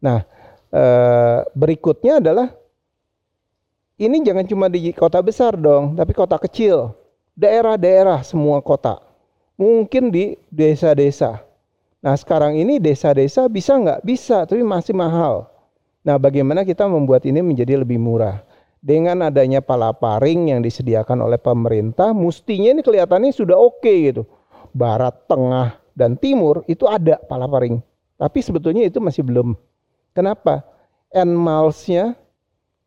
[0.04, 0.20] Nah,
[0.68, 2.52] eh, berikutnya adalah
[3.94, 6.92] ini jangan cuma di kota besar dong, tapi kota kecil,
[7.38, 8.98] daerah-daerah semua kota,
[9.54, 11.42] mungkin di desa-desa.
[12.02, 14.02] Nah sekarang ini desa-desa bisa nggak?
[14.02, 15.53] Bisa, tapi masih mahal.
[16.04, 18.44] Nah bagaimana kita membuat ini menjadi lebih murah?
[18.84, 24.28] Dengan adanya palaparing yang disediakan oleh pemerintah, mestinya ini kelihatannya sudah oke gitu.
[24.76, 27.80] Barat, tengah, dan timur itu ada palaparing.
[28.20, 29.56] Tapi sebetulnya itu masih belum.
[30.12, 30.60] Kenapa?
[31.08, 32.12] End milesnya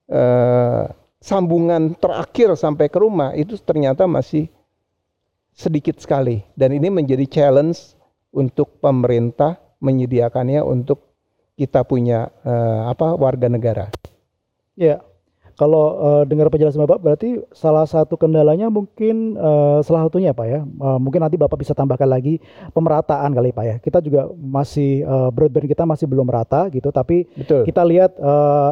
[0.06, 0.86] eh,
[1.18, 4.52] sambungan terakhir sampai ke rumah itu ternyata masih
[5.58, 6.46] sedikit sekali.
[6.54, 7.98] Dan ini menjadi challenge
[8.30, 11.07] untuk pemerintah menyediakannya untuk
[11.58, 13.90] kita punya eh, apa warga negara.
[14.78, 15.02] ya.
[15.58, 20.62] Kalau eh, dengar penjelasan Bapak, berarti salah satu kendalanya mungkin eh, salah satunya Pak ya.
[20.62, 22.38] Eh, mungkin nanti Bapak bisa tambahkan lagi
[22.78, 23.76] pemerataan kali Pak ya.
[23.82, 27.66] Kita juga masih eh, broadband kita masih belum rata gitu, tapi Betul.
[27.66, 28.72] kita lihat eh,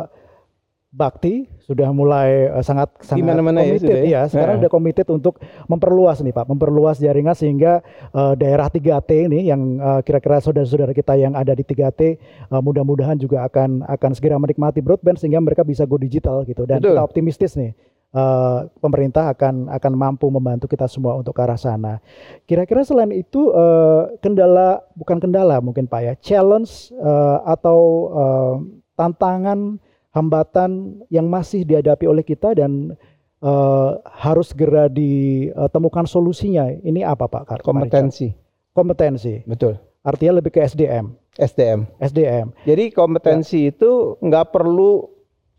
[0.95, 4.07] Bakti sudah mulai eh, sangat sangat mana-mana ya sudah ya.
[4.07, 4.21] ya.
[4.31, 4.61] Sekarang Nah.
[4.63, 7.83] udah committed untuk memperluas nih Pak, memperluas jaringan sehingga
[8.15, 12.15] eh, daerah 3T ini yang eh, kira-kira saudara-saudara kita yang ada di 3T eh,
[12.63, 16.63] mudah-mudahan juga akan akan segera menikmati broadband sehingga mereka bisa go digital gitu.
[16.63, 16.95] Dan Betul.
[16.95, 17.75] kita optimistis nih
[18.15, 21.99] eh, pemerintah akan akan mampu membantu kita semua untuk ke arah sana.
[22.47, 27.79] Kira-kira selain itu eh, kendala bukan kendala mungkin Pak ya, challenge eh, atau
[28.15, 28.55] eh,
[28.95, 29.83] tantangan
[30.16, 30.72] hambatan
[31.11, 32.95] yang masih dihadapi oleh kita dan
[33.43, 36.72] eh, harus segera ditemukan solusinya.
[36.72, 37.43] Ini apa Pak?
[37.45, 38.32] Kar- Kompetensi.
[38.72, 39.43] Kompetensi.
[39.43, 39.76] Betul.
[40.01, 41.11] Artinya lebih ke SDM.
[41.36, 41.84] SDM.
[41.99, 42.55] SDM.
[42.63, 45.03] Jadi kompetensi itu nggak perlu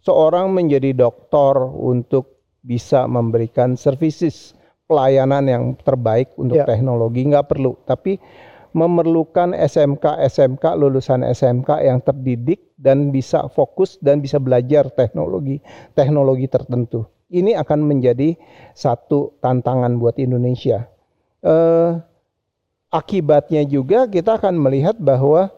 [0.01, 6.65] seorang menjadi doktor untuk bisa memberikan services pelayanan yang terbaik untuk Ya.
[6.65, 7.75] teknologi nggak perlu.
[7.85, 8.17] Tapi
[8.77, 15.64] memerlukan SMK SMK lulusan SMK yang terdidik dan bisa fokus dan bisa belajar teknologi
[15.97, 17.09] teknologi tertentu.
[17.33, 18.37] Ini akan menjadi
[18.77, 20.85] satu tantangan buat Indonesia.
[21.41, 21.91] Eh,
[22.93, 25.49] akibatnya juga kita akan melihat bahwa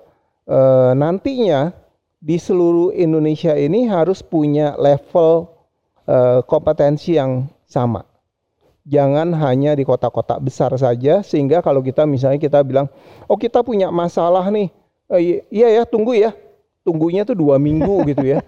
[0.47, 1.75] eh, nantinya
[2.19, 5.47] di seluruh Indonesia ini harus punya level
[6.09, 8.03] uh, kompetensi yang sama.
[8.89, 12.89] Jangan hanya di kota-kota besar saja sehingga kalau kita misalnya kita bilang,
[13.29, 14.73] "Oh, kita punya masalah nih."
[15.13, 16.33] Oh, iya ya, tunggu ya.
[16.89, 18.41] Tunggunya tuh dua minggu gitu ya.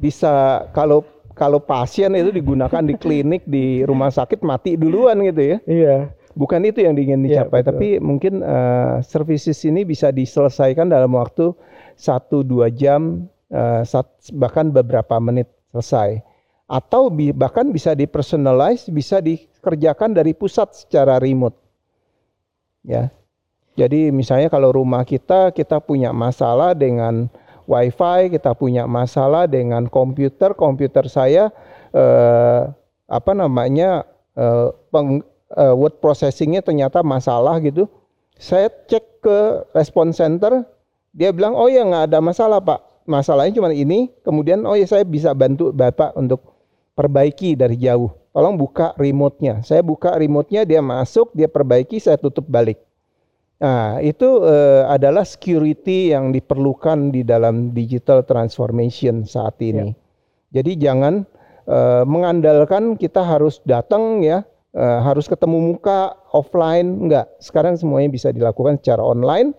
[0.00, 1.04] Bisa kalau
[1.36, 5.58] kalau pasien itu digunakan di klinik di rumah sakit mati duluan gitu ya.
[5.68, 5.96] Iya.
[6.32, 11.12] Bukan itu yang ingin iya, dicapai, ya, tapi mungkin uh, services ini bisa diselesaikan dalam
[11.12, 11.52] waktu
[11.92, 13.84] satu dua jam, uh,
[14.40, 16.31] bahkan beberapa menit selesai
[16.70, 21.56] atau bahkan bisa dipersonalize, bisa dikerjakan dari pusat secara remote.
[22.82, 23.12] Ya.
[23.72, 27.32] Jadi misalnya kalau rumah kita kita punya masalah dengan
[27.64, 31.48] WiFi, kita punya masalah dengan komputer, komputer saya
[31.94, 32.60] eh,
[33.08, 34.04] apa namanya
[34.36, 35.24] eh, peng,
[35.56, 37.88] eh, word processingnya ternyata masalah gitu.
[38.36, 39.38] Saya cek ke
[39.72, 40.68] response center,
[41.16, 44.12] dia bilang oh ya nggak ada masalah pak, masalahnya cuma ini.
[44.20, 46.51] Kemudian oh ya saya bisa bantu bapak untuk
[46.92, 48.12] perbaiki dari jauh.
[48.32, 49.60] Tolong buka remote-nya.
[49.60, 52.80] Saya buka remote-nya, dia masuk, dia perbaiki, saya tutup balik.
[53.62, 59.94] Nah, itu uh, adalah security yang diperlukan di dalam digital transformation saat ini.
[59.94, 60.60] Ya.
[60.60, 61.22] Jadi jangan
[61.70, 64.42] uh, mengandalkan kita harus datang ya,
[64.74, 67.30] uh, harus ketemu muka offline, enggak.
[67.38, 69.54] Sekarang semuanya bisa dilakukan secara online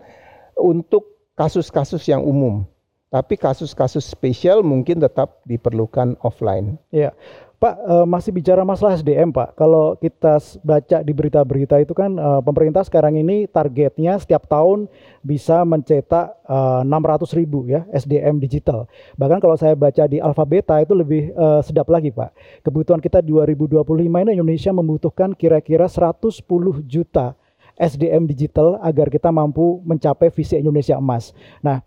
[0.60, 2.68] untuk kasus-kasus yang umum.
[3.14, 6.74] Tapi kasus-kasus spesial mungkin tetap diperlukan offline.
[6.90, 7.14] Iya.
[7.62, 9.54] Pak, uh, masih bicara masalah SDM, Pak.
[9.54, 14.90] Kalau kita baca di berita-berita itu kan uh, pemerintah sekarang ini targetnya setiap tahun
[15.22, 18.90] bisa mencetak uh, 600 ribu ya SDM digital.
[19.14, 22.34] Bahkan kalau saya baca di Alfabeta itu lebih uh, sedap lagi, Pak.
[22.66, 26.42] Kebutuhan kita 2025 ini Indonesia membutuhkan kira-kira 110
[26.84, 27.38] juta
[27.78, 31.32] SDM digital agar kita mampu mencapai visi Indonesia emas.
[31.62, 31.80] Nah,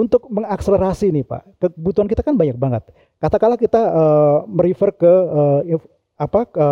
[0.00, 2.88] untuk mengakselerasi nih Pak, kebutuhan kita kan banyak banget.
[3.20, 5.60] Katakanlah kita uh, merefer ke uh,
[6.16, 6.66] apa ke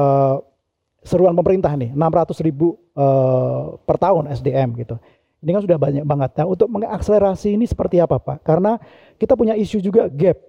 [1.05, 4.97] seruan pemerintah nih, 600 ribu uh, per tahun SDM gitu.
[5.39, 6.31] Ini kan sudah banyak banget.
[6.41, 8.43] Nah, untuk mengakselerasi ini seperti apa Pak?
[8.43, 8.81] Karena
[9.20, 10.41] kita punya isu juga gap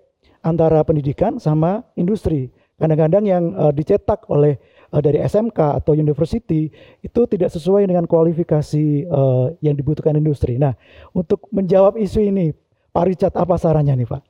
[0.41, 2.49] antara pendidikan sama industri.
[2.79, 4.57] Kadang-kadang yang uh, dicetak oleh
[4.89, 6.71] uh, dari SMK atau university
[7.03, 10.57] itu tidak sesuai dengan kualifikasi uh, yang dibutuhkan industri.
[10.57, 10.73] Nah,
[11.13, 12.55] untuk menjawab isu ini,
[12.89, 14.21] Pak Richard apa sarannya nih Pak?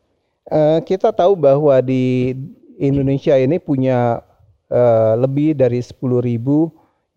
[0.50, 2.34] Uh, kita tahu bahwa di
[2.80, 4.24] Indonesia ini punya
[4.72, 6.00] uh, lebih dari 10.000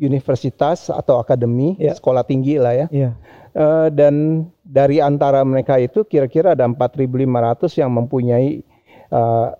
[0.02, 1.94] universitas atau akademi yeah.
[1.94, 2.86] sekolah tinggi lah ya.
[2.90, 3.12] Yeah.
[3.52, 8.64] Uh, dan dari antara mereka itu kira-kira ada 4.500 yang mempunyai
[9.12, 9.54] uh,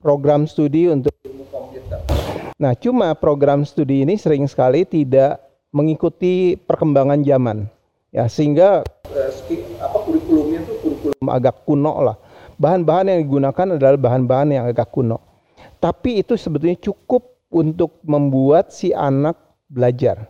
[0.00, 2.00] program studi untuk ilmu komputer.
[2.56, 5.40] Nah, cuma program studi ini sering sekali tidak
[5.70, 7.68] mengikuti perkembangan zaman.
[8.10, 9.30] Ya, sehingga uh,
[9.78, 12.16] apa kurikulumnya itu kurikulum agak kuno lah.
[12.58, 15.22] Bahan-bahan yang digunakan adalah bahan-bahan yang agak kuno.
[15.78, 19.38] Tapi itu sebetulnya cukup untuk membuat si anak
[19.70, 20.28] belajar.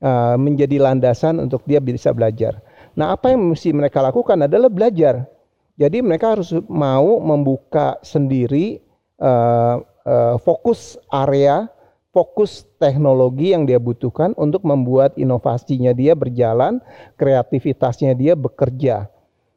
[0.00, 2.56] Uh, menjadi landasan untuk dia bisa belajar.
[2.96, 5.28] Nah, apa yang mesti mereka lakukan adalah belajar.
[5.76, 8.80] Jadi mereka harus mau membuka sendiri
[9.20, 11.68] uh, uh, fokus area,
[12.10, 16.82] fokus teknologi yang dia butuhkan untuk membuat inovasinya dia berjalan,
[17.14, 19.06] kreativitasnya dia bekerja.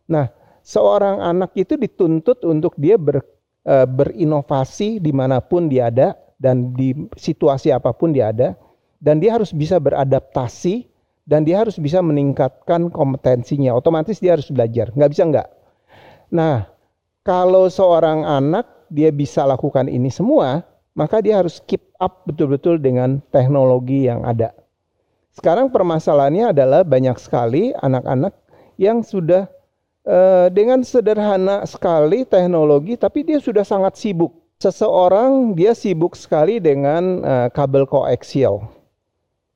[0.06, 0.30] Nah,
[0.62, 3.26] seorang anak itu dituntut untuk dia ber,
[3.66, 8.54] uh, berinovasi di mana pun dia ada dan di situasi apa pun dia ada,
[9.02, 10.88] dan dia harus bisa beradaptasi
[11.24, 13.72] dan dia harus bisa meningkatkan kompetensinya.
[13.74, 15.48] Otomatis dia harus belajar, nggak bisa nggak.
[16.36, 16.68] Nah,
[17.24, 23.22] kalau seorang anak dia bisa lakukan ini semua, maka dia harus keep up betul-betul dengan
[23.34, 24.54] teknologi yang ada.
[25.34, 28.38] Sekarang permasalahannya adalah banyak sekali anak-anak
[28.78, 29.50] yang sudah
[30.06, 34.30] uh, dengan sederhana sekali teknologi, tapi dia sudah sangat sibuk.
[34.62, 38.70] Seseorang dia sibuk sekali dengan uh, kabel koaksial.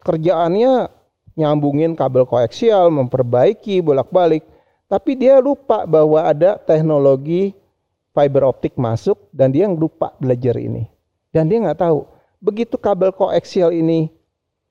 [0.01, 0.89] Kerjaannya
[1.38, 4.41] nyambungin kabel koaksial, memperbaiki bolak-balik,
[4.89, 7.53] tapi dia lupa bahwa ada teknologi
[8.17, 10.97] fiber optik masuk dan dia lupa belajar ini.
[11.32, 12.07] Dan dia nggak tahu.
[12.38, 14.13] Begitu kabel koaksial ini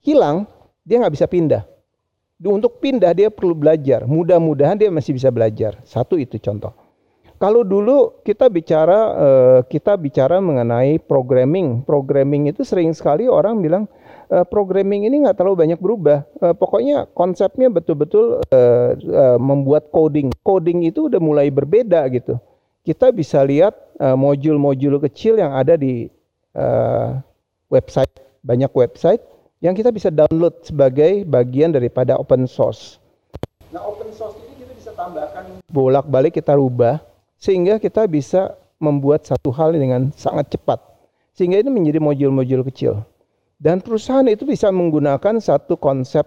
[0.03, 0.47] hilang,
[0.87, 1.67] dia nggak bisa pindah.
[2.37, 4.05] Untuk pindah dia perlu belajar.
[4.05, 5.81] Mudah-mudahan dia masih bisa belajar.
[5.89, 6.73] Satu itu contoh.
[7.37, 13.85] Kalau dulu kita bicara uh, kita bicara mengenai programming, programming itu sering sekali orang bilang
[14.33, 16.25] uh, programming ini nggak terlalu banyak berubah.
[16.41, 18.41] Uh, pokoknya konsepnya betul-betul
[19.37, 20.33] membuat coding.
[20.41, 22.41] Coding itu udah mulai berbeda gitu
[22.87, 26.07] kita bisa lihat uh, modul-modul kecil yang ada di
[26.57, 27.21] uh,
[27.69, 29.21] website banyak website
[29.61, 33.03] yang kita bisa download sebagai bagian daripada open source.
[33.75, 37.03] Nah, open source ini kita bisa tambahkan bolak-balik kita rubah
[37.37, 40.79] sehingga kita bisa membuat satu hal dengan sangat cepat.
[41.37, 43.05] Sehingga ini menjadi modul-modul kecil.
[43.61, 46.25] Dan perusahaan itu bisa menggunakan satu konsep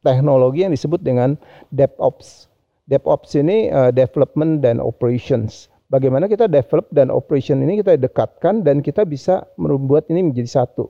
[0.00, 1.36] teknologi yang disebut dengan
[1.72, 2.48] DevOps.
[2.88, 5.69] DevOps ini uh, development dan operations.
[5.90, 10.86] Bagaimana kita develop dan operation ini kita dekatkan dan kita bisa membuat ini menjadi satu.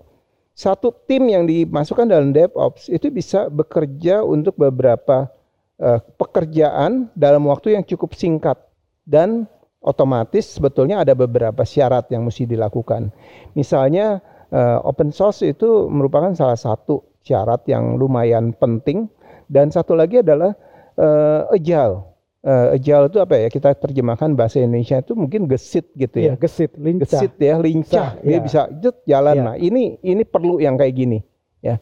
[0.52, 5.32] Satu tim yang dimasukkan dalam DevOps itu bisa bekerja untuk beberapa
[5.80, 8.60] uh, pekerjaan dalam waktu yang cukup singkat
[9.08, 9.48] dan
[9.80, 13.08] otomatis sebetulnya ada beberapa syarat yang mesti dilakukan.
[13.56, 14.20] Misalnya
[14.52, 19.08] uh, open source itu merupakan salah satu syarat yang lumayan penting
[19.48, 20.52] dan satu lagi adalah
[21.00, 22.09] uh, agile.
[22.40, 23.48] Uh, agile itu apa ya?
[23.52, 26.32] Kita terjemahkan bahasa Indonesia itu mungkin gesit gitu ya.
[26.32, 27.04] Iya, gesit, lincah.
[27.04, 28.08] Gesit ya, lincah.
[28.24, 28.40] Dia ya.
[28.40, 29.36] bisa jet jalan.
[29.36, 29.42] Ya.
[29.44, 31.18] Nah, ini ini perlu yang kayak gini
[31.60, 31.76] ya.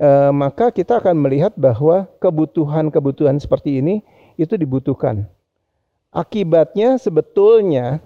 [0.00, 4.00] Uh, maka kita akan melihat bahwa kebutuhan-kebutuhan seperti ini
[4.40, 5.28] itu dibutuhkan.
[6.08, 8.00] Akibatnya sebetulnya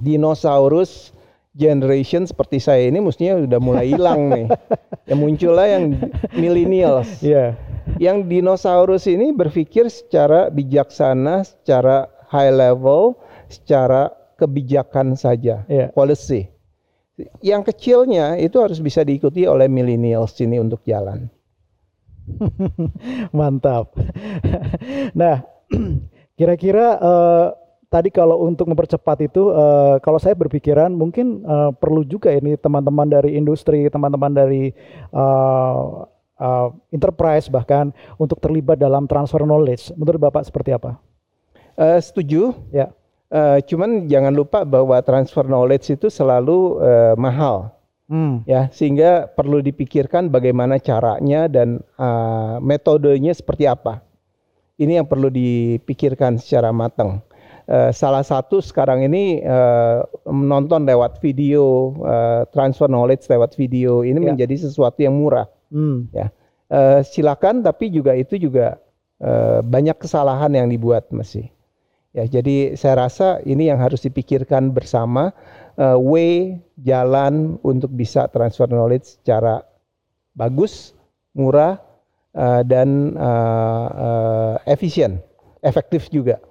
[0.00, 1.12] dinosaurus
[1.56, 4.46] generation seperti saya ini mestinya udah mulai hilang nih.
[5.08, 5.84] Yang muncullah yang
[6.34, 7.22] millennials.
[7.22, 7.54] Iya.
[7.96, 13.14] Yang dinosaurus ini berpikir secara bijaksana, secara high level,
[13.46, 15.94] secara kebijakan saja, Iya.
[15.94, 16.50] policy.
[17.40, 21.32] Yang kecilnya itu harus bisa diikuti oleh millennials ini untuk jalan.
[23.38, 23.96] Mantap.
[25.20, 25.40] nah,
[26.38, 27.46] kira-kira eh,
[27.88, 33.08] tadi kalau untuk mempercepat itu, eh, kalau saya berpikiran mungkin eh, perlu juga ini teman-teman
[33.08, 34.76] dari industri, teman-teman dari
[35.14, 35.80] eh,
[36.36, 39.92] eh, enterprise bahkan untuk terlibat dalam transfer knowledge.
[39.94, 40.96] Menurut Bapak seperti apa?
[41.74, 42.54] Eh, setuju.
[42.70, 42.92] Ya,
[43.26, 47.74] Eh, cuman jangan lupa bahwa transfer knowledge itu selalu eh, mahal.
[48.06, 48.46] hmm.
[48.46, 53.98] ya sehingga perlu dipikirkan bagaimana caranya dan uh, metodenya seperti apa.
[54.78, 57.18] Ini yang perlu dipikirkan secara matang.
[57.66, 64.22] Uh, salah satu sekarang ini uh, menonton lewat video, uh, transfer knowledge lewat video ini
[64.22, 64.38] Ya.
[64.38, 65.50] menjadi sesuatu yang murah.
[65.70, 66.08] Hmm.
[66.14, 66.30] Ya,
[66.66, 68.82] Uh, silakan tapi juga itu juga
[69.22, 71.46] uh, banyak kesalahan yang dibuat masih.
[72.10, 75.30] Ya, jadi saya rasa ini yang harus dipikirkan bersama
[75.78, 79.62] uh, way jalan untuk bisa transfer knowledge secara
[80.34, 80.90] bagus,
[81.38, 81.78] murah
[82.34, 85.22] uh, dan uh, uh, efisien,
[85.62, 86.42] efektif juga.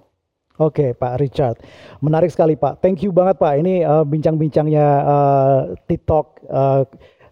[0.56, 1.60] Oke, Pak Richard.
[2.00, 2.80] Menarik sekali, Pak.
[2.80, 3.60] Thank you banget, Pak.
[3.60, 6.82] Ini eh, bincang-bincangnya eh, TikTok eh,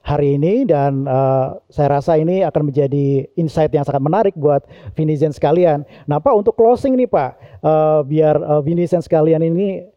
[0.03, 4.67] hari ini dan eh, saya rasa ini akan menjadi insight yang sangat menarik buat
[4.99, 5.87] Vinizen sekalian.
[6.05, 7.31] Nah, Pak, untuk closing nih, Pak,
[7.63, 9.87] eh, biar eh, Vinizen sekalian ini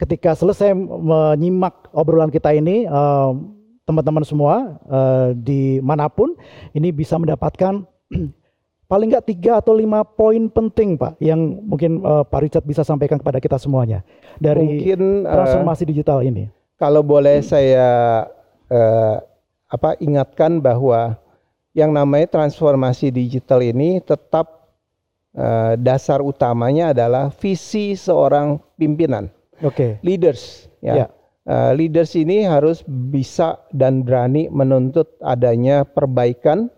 [0.00, 3.32] ketika selesai menyimak obrolan kita ini, eh,
[3.82, 6.32] teman-teman semua eh, di mana pun
[6.72, 7.82] ini bisa mendapatkan
[8.90, 13.18] paling nggak tiga atau lima poin penting Pak yang mungkin eh, Pak Richard bisa sampaikan
[13.18, 14.06] kepada kita semuanya
[14.38, 16.48] dari Mungkin uh, transformasi digital ini.
[16.78, 18.26] kalau boleh saya
[18.70, 19.16] uh,
[19.72, 21.16] apa ingatkan bahwa
[21.72, 24.68] yang namanya transformasi digital ini tetap
[25.32, 29.32] uh, dasar utamanya adalah visi seorang pimpinan.
[29.64, 29.96] Oke.
[30.04, 30.94] leaders Ya.
[30.94, 31.06] ya.
[31.42, 36.70] Uh, leaders ini harus bisa dan berani menuntut adanya perbaikan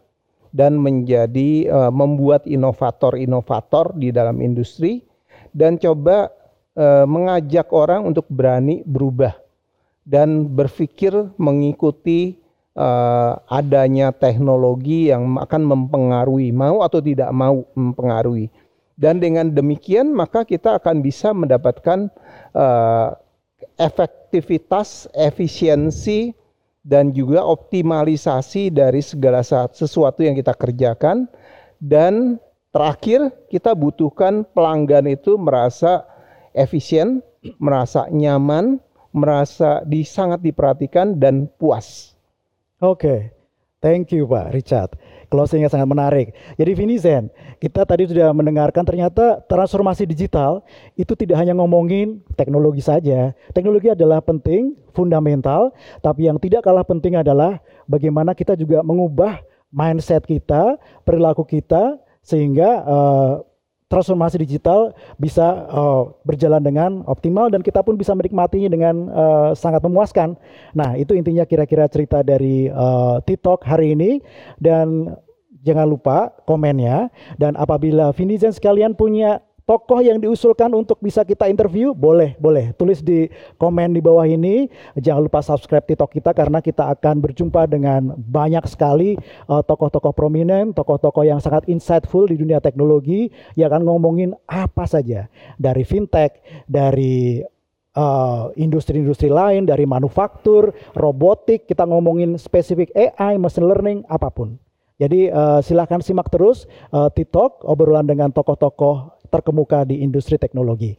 [0.55, 5.05] dan menjadi uh, membuat inovator-inovator di dalam industri
[5.53, 6.33] dan coba
[6.79, 9.37] uh, mengajak orang untuk berani berubah
[10.07, 12.44] dan berpikir mengikuti
[12.75, 18.51] uh, adanya teknologi yang akan mempengaruhi mau atau tidak mau mempengaruhi
[18.95, 22.07] dan dengan demikian maka kita akan bisa mendapatkan
[22.55, 23.11] uh,
[23.79, 26.31] efektivitas, efisiensi
[26.85, 31.27] dan juga optimalisasi dari segala sesuatu yang kita kerjakan
[31.81, 32.39] dan
[32.71, 36.07] terakhir kita butuhkan pelanggan itu merasa
[36.55, 37.25] efisien,
[37.59, 38.79] merasa nyaman,
[39.11, 42.14] merasa di, sangat diperhatikan dan puas.
[42.83, 43.35] Oke.
[43.85, 44.97] Thank you Pak Richard.
[45.29, 46.33] Closingnya sangat menarik.
[46.57, 47.29] Jadi Vinizen,
[47.61, 50.65] kita tadi sudah mendengarkan ternyata transformasi digital
[50.97, 53.37] itu tidak hanya ngomongin teknologi saja.
[53.53, 60.25] Teknologi adalah penting, fundamental, tapi yang tidak kalah penting adalah bagaimana kita juga mengubah mindset
[60.25, 63.33] kita, perilaku kita sehingga eh,
[63.95, 64.91] transformasi digital
[65.23, 70.35] bisa eh, berjalan dengan optimal dan kita pun bisa menikmatinya dengan eh, sangat memuaskan.
[70.75, 74.19] Nah, itu intinya kira-kira cerita dari eh, TikTok hari ini
[74.59, 75.15] dan
[75.63, 81.97] jangan lupa komennya dan apabila Vinizen sekalian punya tokoh yang diusulkan untuk bisa kita interview,
[81.97, 82.77] boleh, boleh.
[82.77, 84.69] Tulis di komen di bawah ini.
[84.97, 89.17] Jangan lupa subscribe TikTok kita karena kita akan berjumpa dengan banyak sekali
[89.49, 95.33] uh, tokoh-tokoh prominent, tokoh-tokoh yang sangat insightful di dunia teknologi yang akan ngomongin apa saja
[95.57, 97.41] dari fintech, dari
[97.97, 104.61] uh, industri-industri lain, dari manufaktur, robotik, kita ngomongin spesifik AI, machine learning, apa pun.
[104.95, 110.95] Jadi uh, silahkan simak terus uh, TikTok obrolan dengan tokoh-tokoh terkemuka di industri teknologi.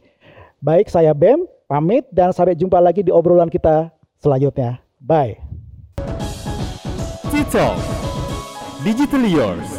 [0.60, 3.88] Baik, saya Bem, pamit dan sampai jumpa lagi di obrolan kita
[4.20, 4.84] selanjutnya.
[5.00, 5.40] Bye.
[7.32, 7.76] TikTok
[8.84, 9.75] Digital Yours.